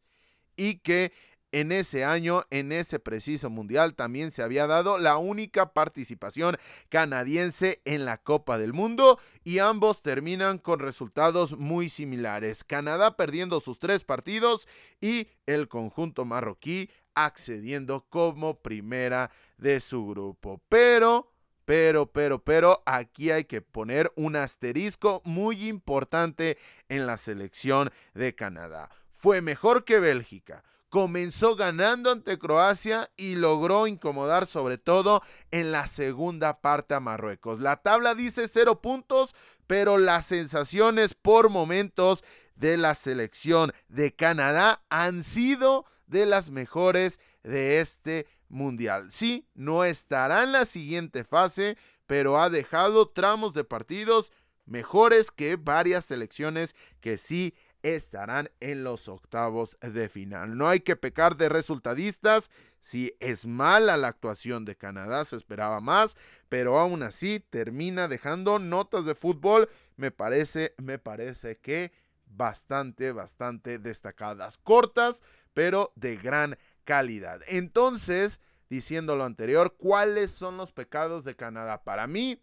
y 0.56 0.76
que 0.80 1.12
en 1.52 1.72
ese 1.72 2.06
año, 2.06 2.44
en 2.52 2.72
ese 2.72 3.00
preciso 3.00 3.50
mundial, 3.50 3.96
también 3.96 4.30
se 4.30 4.44
había 4.44 4.68
dado 4.68 5.00
la 5.00 5.18
única 5.18 5.74
participación 5.74 6.58
canadiense 6.90 7.82
en 7.86 8.06
la 8.06 8.20
Copa 8.20 8.60
del 8.60 8.74
Mundo 8.74 9.18
y 9.44 9.58
ambos 9.58 10.04
terminan 10.04 10.60
con 10.60 10.80
resultados 10.80 11.58
muy 11.58 11.90
similares. 11.90 12.64
Canadá 12.64 13.18
perdiendo 13.18 13.60
sus 13.62 13.80
tres 13.80 14.04
partidos 14.04 14.68
y 15.02 15.28
el 15.48 15.68
conjunto 15.68 16.24
marroquí 16.24 16.92
accediendo 17.16 18.06
como 18.10 18.60
primera 18.60 19.32
de 19.58 19.80
su 19.80 20.08
grupo. 20.08 20.62
Pero 20.70 21.32
pero, 21.70 22.08
pero, 22.08 22.44
pero 22.44 22.82
aquí 22.88 23.30
hay 23.30 23.44
que 23.44 23.62
poner 23.62 24.12
un 24.16 24.36
asterisco 24.36 25.22
muy 25.24 25.70
importante 25.70 26.58
en 26.88 27.06
la 27.06 27.16
selección 27.16 27.92
de 28.16 28.34
Canadá. 28.34 28.90
Fue 29.14 29.42
mejor 29.42 29.86
que 29.86 30.00
Bélgica, 30.00 30.64
comenzó 30.90 31.56
ganando 31.56 32.10
ante 32.10 32.40
Croacia 32.40 33.12
y 33.18 33.36
logró 33.36 33.86
incomodar 33.86 34.48
sobre 34.48 34.80
todo 34.80 35.22
en 35.52 35.72
la 35.72 35.86
segunda 35.86 36.60
parte 36.60 36.96
a 36.96 37.00
Marruecos. 37.00 37.60
La 37.60 37.76
tabla 37.76 38.16
dice 38.16 38.48
cero 38.48 38.82
puntos, 38.82 39.36
pero 39.68 40.00
las 40.00 40.26
sensaciones 40.26 41.14
por 41.14 41.52
momentos 41.52 42.24
de 42.56 42.78
la 42.78 42.96
selección 42.96 43.74
de 43.90 44.12
Canadá 44.16 44.82
han 44.90 45.22
sido 45.22 45.86
de 46.08 46.26
las 46.26 46.50
mejores 46.50 47.20
de 47.44 47.80
este 47.80 48.26
mundial. 48.50 49.12
Sí, 49.12 49.48
no 49.54 49.84
estará 49.84 50.44
en 50.44 50.52
la 50.52 50.66
siguiente 50.66 51.24
fase, 51.24 51.78
pero 52.06 52.42
ha 52.42 52.50
dejado 52.50 53.10
tramos 53.10 53.54
de 53.54 53.64
partidos 53.64 54.32
mejores 54.66 55.32
que 55.32 55.56
varias 55.56 56.06
selecciones 56.06 56.76
que 57.02 57.18
sí 57.18 57.56
estarán 57.82 58.50
en 58.60 58.84
los 58.84 59.08
octavos 59.08 59.78
de 59.82 60.10
final. 60.10 60.58
No 60.58 60.68
hay 60.68 60.82
que 60.82 60.96
pecar 60.96 61.38
de 61.38 61.50
resultadistas. 61.50 62.52
Si 62.82 63.14
es 63.20 63.46
mala 63.46 63.98
la 63.98 64.10
actuación 64.10 64.66
de 64.66 64.76
Canadá, 64.76 65.26
se 65.26 65.36
esperaba 65.36 65.80
más, 65.80 66.18
pero 66.50 66.78
aún 66.78 67.04
así 67.04 67.40
termina 67.40 68.08
dejando 68.08 68.60
notas 68.60 69.06
de 69.06 69.16
fútbol. 69.16 69.70
Me 69.96 70.12
parece, 70.12 70.74
me 70.78 70.98
parece 70.98 71.58
que 71.58 71.92
bastante, 72.26 73.12
bastante 73.12 73.80
destacadas, 73.80 74.58
cortas, 74.58 75.24
pero 75.54 75.92
de 75.96 76.16
gran 76.18 76.58
calidad. 76.90 77.42
Entonces, 77.46 78.40
diciendo 78.68 79.16
lo 79.16 79.24
anterior, 79.24 79.76
¿cuáles 79.78 80.32
son 80.32 80.58
los 80.58 80.72
pecados 80.72 81.24
de 81.24 81.36
Canadá? 81.36 81.84
Para 81.84 82.08
mí, 82.08 82.42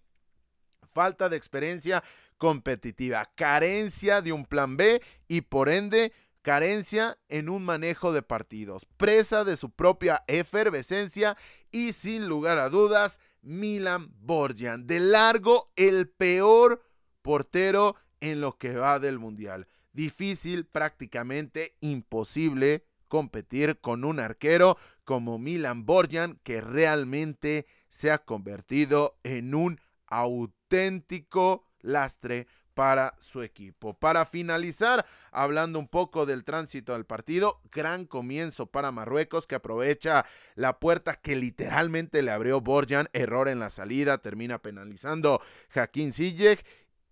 falta 0.85 1.29
de 1.29 1.37
experiencia 1.37 2.05
competitiva, 2.39 3.29
carencia 3.35 4.23
de 4.23 4.31
un 4.31 4.45
plan 4.45 4.77
B 4.77 5.03
y 5.27 5.41
por 5.41 5.69
ende 5.69 6.13
carencia 6.43 7.19
en 7.29 7.49
un 7.49 7.65
manejo 7.65 8.13
de 8.13 8.23
partidos, 8.23 8.87
presa 8.97 9.43
de 9.43 9.57
su 9.57 9.73
propia 9.73 10.23
efervescencia 10.29 11.37
y 11.73 11.93
sin 11.93 12.29
lugar 12.29 12.59
a 12.59 12.69
dudas, 12.69 13.19
Milan 13.43 14.13
Borjan, 14.21 14.87
de 14.87 15.01
largo 15.01 15.67
el 15.75 16.09
peor 16.09 16.85
portero 17.21 17.97
en 18.21 18.41
lo 18.41 18.57
que 18.59 18.77
va 18.77 19.01
del 19.01 19.19
Mundial. 19.19 19.67
Difícil, 19.93 20.67
prácticamente 20.67 21.75
imposible 21.81 22.85
competir 23.09 23.81
con 23.81 24.05
un 24.05 24.21
arquero 24.21 24.77
como 25.05 25.39
Milan 25.39 25.87
Borjan 25.87 26.39
que 26.43 26.61
realmente 26.61 27.67
se 27.89 28.11
ha 28.11 28.19
convertido 28.19 29.19
en 29.23 29.55
un 29.55 29.81
auténtico 30.07 31.67
lastre 31.81 32.47
para 32.77 33.15
su 33.21 33.41
equipo. 33.41 33.95
Para 33.95 34.27
finalizar, 34.27 35.07
hablando 35.31 35.79
un 35.79 35.89
poco 35.89 36.27
del 36.27 36.45
tránsito 36.45 36.93
del 36.93 37.07
partido, 37.07 37.63
gran 37.73 38.05
comienzo 38.05 38.67
para 38.67 38.91
Marruecos 38.91 39.47
que 39.47 39.55
aprovecha 39.55 40.27
la 40.57 40.79
puerta 40.79 41.15
que 41.15 41.37
literalmente 41.37 42.21
le 42.21 42.33
abrió 42.33 42.61
Borjan, 42.61 43.09
error 43.15 43.49
en 43.49 43.61
la 43.61 43.71
salida, 43.71 44.19
termina 44.19 44.59
penalizando 44.61 45.41
Jaquín 45.71 46.13
Ziyech 46.13 46.67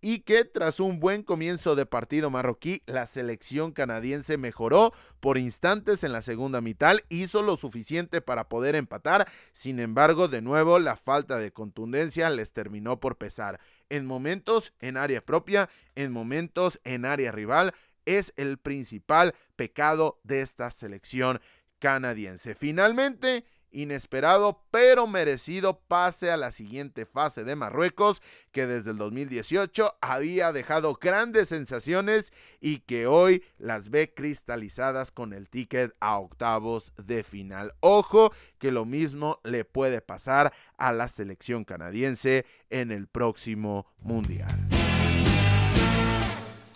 y 0.07 0.19
que 0.19 0.45
tras 0.45 0.81
un 0.81 1.01
buen 1.01 1.23
comienzo 1.23 1.77
de 1.77 1.87
partido 1.87 2.29
marroquí, 2.29 2.83
la 2.85 3.07
selección 3.07 3.73
canadiense 3.73 4.37
mejoró 4.37 4.93
por 5.19 5.39
instantes 5.39 6.05
en 6.05 6.13
la 6.13 6.21
segunda 6.21 6.61
mitad, 6.61 6.99
hizo 7.09 7.41
lo 7.41 7.57
suficiente 7.57 8.21
para 8.21 8.51
poder 8.51 8.77
empatar, 8.77 9.27
sin 9.55 9.81
embargo, 9.81 10.29
de 10.29 10.43
nuevo 10.43 10.79
la 10.79 10.97
falta 10.97 11.39
de 11.39 11.53
contundencia 11.53 12.29
les 12.29 12.53
terminó 12.53 13.01
por 13.01 13.17
pesar. 13.17 13.61
En 13.89 14.05
momentos 14.05 14.75
en 14.79 14.99
área 14.99 15.25
propia, 15.25 15.71
en 15.95 16.13
momentos 16.13 16.81
en 16.85 17.07
área 17.07 17.33
rival, 17.33 17.73
es 18.05 18.35
el 18.37 18.59
principal 18.59 19.35
pecado 19.57 20.21
de 20.23 20.43
esta 20.43 20.71
selección 20.71 21.41
canadiense. 21.79 22.55
Finalmente, 22.55 23.47
inesperado 23.75 24.63
pero 24.71 25.07
merecido 25.07 25.81
pase 25.87 26.31
a 26.31 26.37
la 26.37 26.53
siguiente 26.53 27.05
fase 27.05 27.45
de 27.45 27.57
Marruecos 27.57 28.23
que 28.53 28.67
desde 28.67 28.93
el 28.93 28.99
2018 28.99 29.97
había 30.01 30.53
dejado 30.53 30.95
grandes 30.95 31.49
sensaciones 31.49 32.33
y 32.61 32.79
que 32.79 33.07
hoy 33.07 33.45
las 33.59 33.91
ve 33.91 34.15
cristalizadas 34.15 35.11
con 35.11 35.33
el 35.33 35.49
ticket 35.51 35.95
a 36.01 36.19
octavos 36.19 36.93
de 36.97 37.25
final. 37.25 37.75
Ojo 37.81 38.33
que 38.59 38.73
lo 38.73 38.85
mismo 38.85 39.41
le 39.45 39.65
puede 39.65 40.01
pasar 40.01 40.53
a 40.79 40.93
la 40.93 41.09
selección 41.09 41.65
canadiense 41.65 42.47
en 42.71 42.91
el 42.91 43.07
próximo 43.07 43.87
mundial 43.99 44.74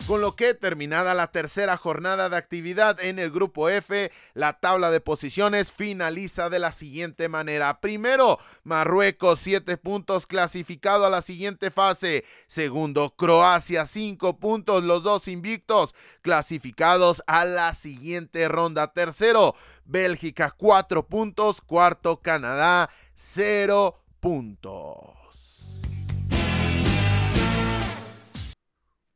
con 0.09 0.21
lo 0.21 0.35
que 0.35 0.55
terminada 0.55 1.13
la 1.13 1.27
tercera 1.27 1.77
jornada 1.77 2.29
de 2.29 2.35
actividad 2.35 2.99
en 2.99 3.19
el 3.19 3.29
grupo 3.29 3.69
F, 3.69 4.11
la 4.33 4.59
tabla 4.59 4.89
de 4.89 5.01
posiciones 5.01 5.71
finaliza 5.71 6.49
de 6.49 6.57
la 6.57 6.71
siguiente 6.71 7.29
manera. 7.29 7.79
Primero, 7.79 8.39
Marruecos 8.63 9.37
7 9.37 9.77
puntos 9.77 10.25
clasificado 10.25 11.05
a 11.05 11.11
la 11.11 11.21
siguiente 11.21 11.69
fase. 11.69 12.25
Segundo, 12.47 13.13
Croacia 13.15 13.85
5 13.85 14.39
puntos, 14.39 14.83
los 14.83 15.03
dos 15.03 15.27
invictos 15.27 15.93
clasificados 16.23 17.21
a 17.27 17.45
la 17.45 17.75
siguiente 17.75 18.47
ronda. 18.47 18.91
Tercero, 18.93 19.53
Bélgica 19.85 20.49
4 20.49 21.05
puntos. 21.05 21.61
Cuarto, 21.61 22.19
Canadá 22.19 22.89
0 23.13 24.01
puntos. 24.19 25.18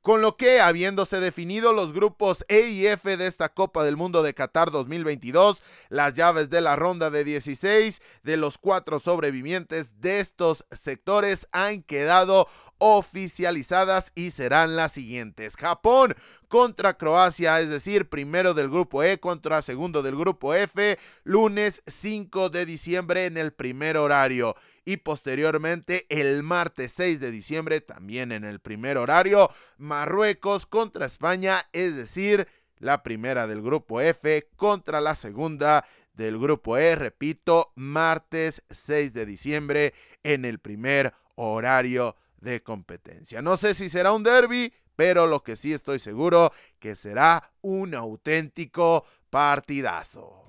Con 0.03 0.21
lo 0.21 0.35
que, 0.35 0.59
habiéndose 0.59 1.21
definido 1.21 1.71
los 1.71 1.93
grupos 1.93 2.45
E 2.49 2.67
y 2.67 2.85
F 2.87 3.15
de 3.15 3.25
esta 3.25 3.47
Copa 3.47 3.85
del 3.85 3.95
Mundo 3.95 4.21
de 4.21 4.33
Qatar 4.33 4.69
2022, 4.69 5.63
las 5.87 6.13
llaves 6.13 6.49
de 6.49 6.59
la 6.59 6.75
ronda 6.75 7.09
de 7.09 7.23
16 7.23 8.01
de 8.21 8.37
los 8.37 8.57
cuatro 8.57 8.99
sobrevivientes 8.99 10.01
de 10.01 10.19
estos 10.19 10.65
sectores 10.71 11.47
han 11.53 11.83
quedado 11.83 12.49
oficializadas 12.85 14.11
y 14.13 14.31
serán 14.31 14.75
las 14.75 14.91
siguientes. 14.91 15.55
Japón 15.55 16.13
contra 16.49 16.97
Croacia, 16.97 17.61
es 17.61 17.69
decir, 17.69 18.09
primero 18.09 18.53
del 18.53 18.69
grupo 18.69 19.03
E 19.03 19.21
contra 19.21 19.61
segundo 19.61 20.03
del 20.03 20.17
grupo 20.17 20.53
F, 20.53 20.99
lunes 21.23 21.81
5 21.87 22.49
de 22.49 22.65
diciembre 22.65 23.25
en 23.25 23.37
el 23.37 23.53
primer 23.53 23.95
horario 23.95 24.57
y 24.83 24.97
posteriormente 24.97 26.05
el 26.09 26.43
martes 26.43 26.91
6 26.97 27.21
de 27.21 27.31
diciembre 27.31 27.79
también 27.79 28.33
en 28.33 28.43
el 28.43 28.59
primer 28.59 28.97
horario 28.97 29.49
Marruecos 29.77 30.65
contra 30.65 31.05
España, 31.05 31.65
es 31.71 31.95
decir, 31.95 32.49
la 32.79 33.01
primera 33.01 33.47
del 33.47 33.61
grupo 33.61 34.01
F 34.01 34.49
contra 34.57 34.99
la 34.99 35.15
segunda 35.15 35.85
del 36.15 36.37
grupo 36.37 36.77
E, 36.77 36.97
repito, 36.97 37.71
martes 37.75 38.61
6 38.71 39.13
de 39.13 39.25
diciembre 39.25 39.93
en 40.23 40.43
el 40.43 40.59
primer 40.59 41.13
horario 41.35 42.17
de 42.43 42.61
competencia. 42.61 43.41
No 43.41 43.57
sé 43.57 43.73
si 43.73 43.89
será 43.89 44.11
un 44.11 44.23
derby, 44.23 44.73
pero 44.95 45.25
lo 45.27 45.43
que 45.43 45.55
sí 45.55 45.73
estoy 45.73 45.99
seguro 45.99 46.51
que 46.79 46.95
será 46.95 47.51
un 47.61 47.95
auténtico 47.95 49.05
partidazo. 49.29 50.43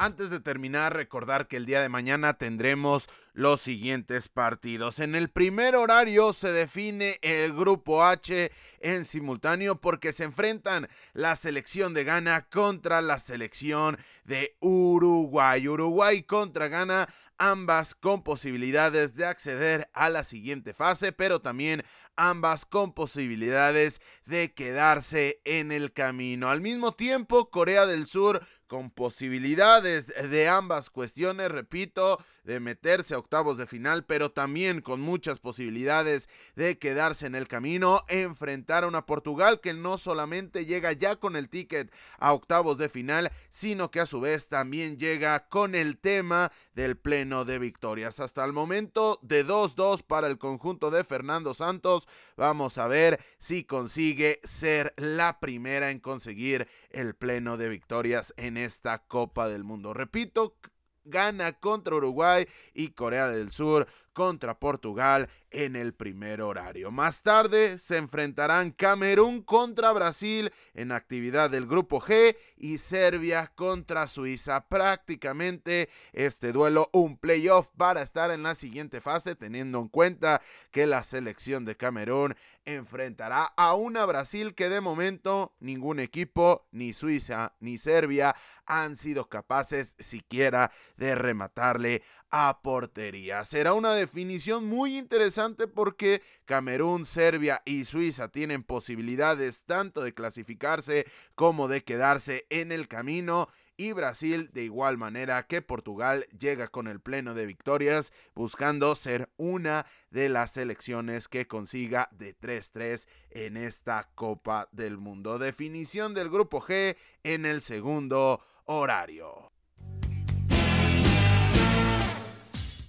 Antes 0.00 0.30
de 0.30 0.38
terminar, 0.38 0.94
recordar 0.94 1.48
que 1.48 1.56
el 1.56 1.66
día 1.66 1.82
de 1.82 1.88
mañana 1.88 2.34
tendremos 2.34 3.08
los 3.32 3.60
siguientes 3.60 4.28
partidos. 4.28 5.00
En 5.00 5.16
el 5.16 5.28
primer 5.28 5.74
horario 5.74 6.32
se 6.32 6.52
define 6.52 7.18
el 7.20 7.52
grupo 7.52 8.04
H 8.04 8.52
en 8.78 9.04
simultáneo 9.04 9.80
porque 9.80 10.12
se 10.12 10.22
enfrentan 10.22 10.88
la 11.14 11.34
selección 11.34 11.94
de 11.94 12.04
Ghana 12.04 12.46
contra 12.48 13.02
la 13.02 13.18
selección 13.18 13.98
de 14.22 14.56
Uruguay. 14.60 15.66
Uruguay 15.66 16.22
contra 16.22 16.68
Ghana 16.68 17.08
ambas 17.38 17.94
con 17.94 18.22
posibilidades 18.22 19.14
de 19.14 19.24
acceder 19.26 19.88
a 19.94 20.10
la 20.10 20.24
siguiente 20.24 20.74
fase, 20.74 21.12
pero 21.12 21.40
también 21.40 21.84
ambas 22.16 22.66
con 22.66 22.92
posibilidades 22.92 24.00
de 24.26 24.52
quedarse 24.52 25.40
en 25.44 25.72
el 25.72 25.92
camino. 25.92 26.50
Al 26.50 26.60
mismo 26.60 26.94
tiempo, 26.94 27.50
Corea 27.50 27.86
del 27.86 28.06
Sur 28.06 28.44
con 28.68 28.90
posibilidades 28.90 30.06
de 30.06 30.48
ambas 30.48 30.90
cuestiones, 30.90 31.50
repito, 31.50 32.22
de 32.44 32.60
meterse 32.60 33.14
a 33.14 33.18
octavos 33.18 33.58
de 33.58 33.66
final, 33.66 34.04
pero 34.04 34.30
también 34.30 34.80
con 34.80 35.00
muchas 35.00 35.40
posibilidades 35.40 36.28
de 36.54 36.78
quedarse 36.78 37.26
en 37.26 37.34
el 37.34 37.48
camino, 37.48 38.04
enfrentar 38.08 38.84
a 38.84 38.88
una 38.88 39.06
Portugal 39.06 39.60
que 39.60 39.74
no 39.74 39.98
solamente 39.98 40.66
llega 40.66 40.92
ya 40.92 41.16
con 41.16 41.34
el 41.34 41.48
ticket 41.48 41.92
a 42.18 42.32
octavos 42.32 42.78
de 42.78 42.88
final, 42.88 43.32
sino 43.48 43.90
que 43.90 44.00
a 44.00 44.06
su 44.06 44.20
vez 44.20 44.48
también 44.48 44.98
llega 44.98 45.48
con 45.48 45.74
el 45.74 45.98
tema 45.98 46.52
del 46.74 46.96
pleno 46.96 47.44
de 47.44 47.58
victorias. 47.58 48.20
Hasta 48.20 48.44
el 48.44 48.52
momento 48.52 49.18
de 49.22 49.46
2-2 49.46 50.02
para 50.02 50.26
el 50.26 50.38
conjunto 50.38 50.90
de 50.90 51.04
Fernando 51.04 51.54
Santos, 51.54 52.06
vamos 52.36 52.76
a 52.76 52.86
ver 52.86 53.18
si 53.38 53.64
consigue 53.64 54.40
ser 54.44 54.92
la 54.96 55.40
primera 55.40 55.90
en 55.90 56.00
conseguir 56.00 56.68
el 56.90 57.14
pleno 57.14 57.56
de 57.56 57.68
victorias 57.70 58.34
en 58.36 58.57
esta 58.58 58.98
Copa 58.98 59.48
del 59.48 59.64
Mundo. 59.64 59.94
Repito, 59.94 60.56
gana 61.04 61.52
contra 61.54 61.96
Uruguay 61.96 62.46
y 62.74 62.88
Corea 62.88 63.28
del 63.28 63.50
Sur 63.50 63.88
contra 64.18 64.58
Portugal 64.58 65.28
en 65.52 65.76
el 65.76 65.94
primer 65.94 66.42
horario. 66.42 66.90
Más 66.90 67.22
tarde 67.22 67.78
se 67.78 67.98
enfrentarán 67.98 68.72
Camerún 68.72 69.42
contra 69.42 69.92
Brasil 69.92 70.52
en 70.74 70.90
actividad 70.90 71.50
del 71.50 71.68
grupo 71.68 72.00
G 72.00 72.36
y 72.56 72.78
Serbia 72.78 73.52
contra 73.54 74.08
Suiza. 74.08 74.66
Prácticamente 74.66 75.88
este 76.12 76.50
duelo 76.50 76.90
un 76.92 77.16
playoff 77.16 77.70
para 77.76 78.02
estar 78.02 78.32
en 78.32 78.42
la 78.42 78.56
siguiente 78.56 79.00
fase 79.00 79.36
teniendo 79.36 79.78
en 79.78 79.86
cuenta 79.86 80.42
que 80.72 80.84
la 80.86 81.04
selección 81.04 81.64
de 81.64 81.76
Camerún 81.76 82.34
enfrentará 82.64 83.44
a 83.44 83.74
una 83.74 84.04
Brasil 84.04 84.56
que 84.56 84.68
de 84.68 84.80
momento 84.80 85.54
ningún 85.60 86.00
equipo, 86.00 86.66
ni 86.72 86.92
Suiza 86.92 87.54
ni 87.60 87.78
Serbia, 87.78 88.34
han 88.66 88.96
sido 88.96 89.28
capaces 89.28 89.94
siquiera 90.00 90.72
de 90.96 91.14
rematarle 91.14 92.02
a 92.30 92.60
portería. 92.62 93.44
Será 93.44 93.74
una 93.74 93.92
definición 93.94 94.66
muy 94.66 94.98
interesante 94.98 95.66
porque 95.66 96.22
Camerún, 96.44 97.06
Serbia 97.06 97.62
y 97.64 97.84
Suiza 97.84 98.28
tienen 98.28 98.62
posibilidades 98.62 99.64
tanto 99.64 100.02
de 100.02 100.14
clasificarse 100.14 101.06
como 101.34 101.68
de 101.68 101.84
quedarse 101.84 102.46
en 102.50 102.72
el 102.72 102.88
camino 102.88 103.48
y 103.78 103.92
Brasil 103.92 104.50
de 104.52 104.64
igual 104.64 104.98
manera 104.98 105.46
que 105.46 105.62
Portugal 105.62 106.26
llega 106.38 106.68
con 106.68 106.88
el 106.88 107.00
pleno 107.00 107.34
de 107.34 107.46
victorias 107.46 108.12
buscando 108.34 108.94
ser 108.94 109.30
una 109.36 109.86
de 110.10 110.28
las 110.28 110.52
selecciones 110.52 111.28
que 111.28 111.46
consiga 111.46 112.08
de 112.10 112.36
3-3 112.36 113.06
en 113.30 113.56
esta 113.56 114.10
Copa 114.16 114.68
del 114.72 114.98
Mundo. 114.98 115.38
Definición 115.38 116.12
del 116.12 116.28
grupo 116.28 116.60
G 116.60 116.96
en 117.22 117.46
el 117.46 117.62
segundo 117.62 118.42
horario. 118.64 119.52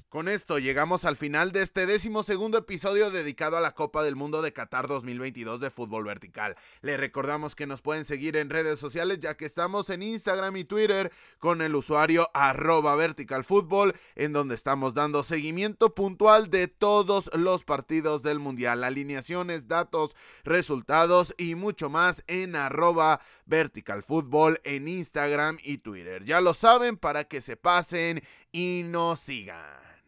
Con 0.10 0.28
esto 0.28 0.58
llegamos 0.58 1.06
al 1.06 1.18
final 1.18 1.52
de 1.52 1.62
este 1.62 1.86
décimo 1.86 2.24
segundo 2.24 2.58
episodio 2.58 3.12
dedicado 3.12 3.58
a 3.58 3.62
la 3.62 3.76
Copa 3.76 4.04
del 4.04 4.16
Mundo 4.16 4.42
de 4.42 4.52
Qatar 4.52 4.88
2022 4.88 5.60
de 5.60 5.70
fútbol 5.70 6.04
vertical. 6.04 6.56
Le 6.82 6.98
recordamos 6.98 7.56
que 7.56 7.68
nos 7.68 7.84
pueden 7.84 8.06
seguir 8.06 8.36
en 8.36 8.50
redes 8.50 8.80
sociales 8.80 9.20
ya 9.20 9.38
que 9.38 9.46
estamos 9.46 9.92
en 9.92 10.02
Instagram 10.02 10.58
y 10.58 10.64
Twitter 10.64 11.12
con 11.38 11.62
el 11.62 11.76
usuario 11.76 12.28
arroba 12.34 12.96
verticalfútbol 12.96 13.94
en 14.16 14.34
donde 14.34 14.56
estamos 14.56 14.96
dando 14.96 15.22
seguimiento 15.22 15.94
puntual 15.94 16.50
de 16.50 16.68
todos 16.68 17.30
los 17.36 17.64
partidos 17.64 18.24
del 18.24 18.40
Mundial, 18.40 18.84
alineaciones, 18.84 19.68
datos, 19.68 20.16
resultados 20.44 21.36
y 21.38 21.54
mucho 21.54 21.92
más 21.92 22.24
en 22.26 22.56
arroba 22.56 23.22
verticalfútbol 23.46 24.60
en 24.64 24.88
Instagram 24.88 25.60
y 25.64 25.78
Twitter. 25.78 26.24
Ya 26.24 26.42
lo 26.42 26.56
saben 26.56 26.98
para 26.98 27.26
que 27.26 27.42
se 27.42 27.58
pasen 27.58 28.24
y 28.52 28.82
nos 28.86 29.20
sigan. 29.20 29.99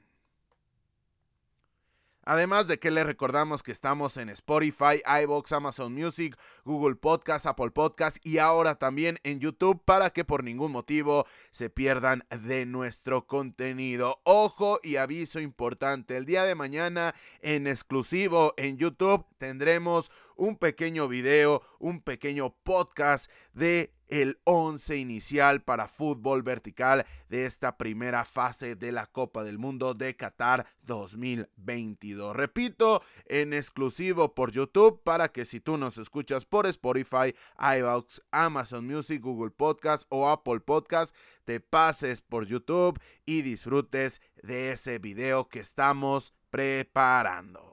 Además 2.24 2.68
de 2.68 2.80
que 2.80 2.92
les 2.92 3.06
recordamos 3.06 3.64
que 3.64 3.72
estamos 3.72 4.18
en 4.18 4.30
Spotify, 4.30 5.02
iBox, 5.24 5.52
Amazon 5.54 5.94
Music, 5.94 6.38
Google 6.66 6.96
Podcast, 6.96 7.46
Apple 7.46 7.72
Podcast 7.72 8.18
y 8.26 8.38
ahora 8.38 8.76
también 8.76 9.18
en 9.24 9.40
YouTube 9.40 9.82
para 9.84 10.12
que 10.12 10.24
por 10.24 10.44
ningún 10.44 10.72
motivo 10.72 11.26
se 11.50 11.70
pierdan 11.70 12.24
de 12.30 12.66
nuestro 12.66 13.26
contenido. 13.26 14.20
Ojo 14.24 14.80
y 14.84 14.98
aviso 14.98 15.40
importante, 15.40 16.18
el 16.18 16.26
día 16.26 16.44
de 16.44 16.56
mañana 16.56 17.16
en 17.42 17.68
exclusivo 17.68 18.54
en 18.58 18.78
YouTube 18.78 19.26
tendremos 19.38 20.12
un 20.42 20.56
pequeño 20.56 21.08
video, 21.08 21.62
un 21.78 22.02
pequeño 22.02 22.56
podcast 22.64 23.30
de 23.54 23.94
el 24.08 24.40
11 24.46 24.98
inicial 24.98 25.62
para 25.62 25.88
fútbol 25.88 26.42
vertical 26.42 27.06
de 27.30 27.46
esta 27.46 27.78
primera 27.78 28.26
fase 28.26 28.76
de 28.76 28.92
la 28.92 29.06
Copa 29.06 29.44
del 29.44 29.60
Mundo 29.60 29.94
de 29.94 30.16
Qatar 30.16 30.66
2022. 30.82 32.36
Repito, 32.36 33.04
en 33.28 33.54
exclusivo 33.54 34.34
por 34.34 34.52
YouTube 34.52 35.04
para 35.04 35.32
que 35.32 35.46
si 35.46 35.60
tú 35.60 35.78
nos 35.78 36.00
escuchas 36.00 36.44
por 36.44 36.66
Spotify, 36.66 37.36
iVoox, 37.60 38.22
Amazon 38.32 38.88
Music, 38.88 39.22
Google 39.22 39.52
Podcast 39.52 40.06
o 40.10 40.28
Apple 40.28 40.62
Podcast, 40.62 41.16
te 41.46 41.60
pases 41.60 42.24
por 42.24 42.48
YouTube 42.48 43.00
y 43.28 43.44
disfrutes 43.44 44.22
de 44.42 44.72
ese 44.72 44.98
video 44.98 45.50
que 45.50 45.60
estamos 45.60 46.34
preparando. 46.50 47.71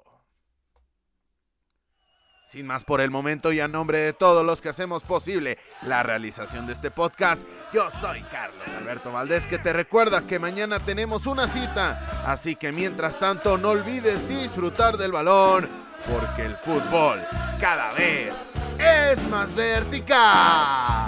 Sin 2.48 2.66
más 2.66 2.82
por 2.82 3.02
el 3.02 3.10
momento 3.10 3.52
y 3.52 3.60
a 3.60 3.68
nombre 3.68 3.98
de 3.98 4.14
todos 4.14 4.42
los 4.42 4.62
que 4.62 4.70
hacemos 4.70 5.02
posible 5.02 5.58
la 5.82 6.02
realización 6.02 6.66
de 6.66 6.72
este 6.72 6.90
podcast, 6.90 7.46
yo 7.74 7.90
soy 7.90 8.22
Carlos 8.22 8.66
Alberto 8.78 9.12
Valdés 9.12 9.46
que 9.46 9.58
te 9.58 9.70
recuerda 9.74 10.22
que 10.22 10.38
mañana 10.38 10.80
tenemos 10.80 11.26
una 11.26 11.46
cita, 11.46 12.24
así 12.26 12.56
que 12.56 12.72
mientras 12.72 13.18
tanto 13.18 13.58
no 13.58 13.68
olvides 13.68 14.26
disfrutar 14.30 14.96
del 14.96 15.12
balón, 15.12 15.68
porque 16.10 16.46
el 16.46 16.56
fútbol 16.56 17.20
cada 17.60 17.92
vez 17.92 18.32
es 18.78 19.28
más 19.28 19.54
vertical. 19.54 21.07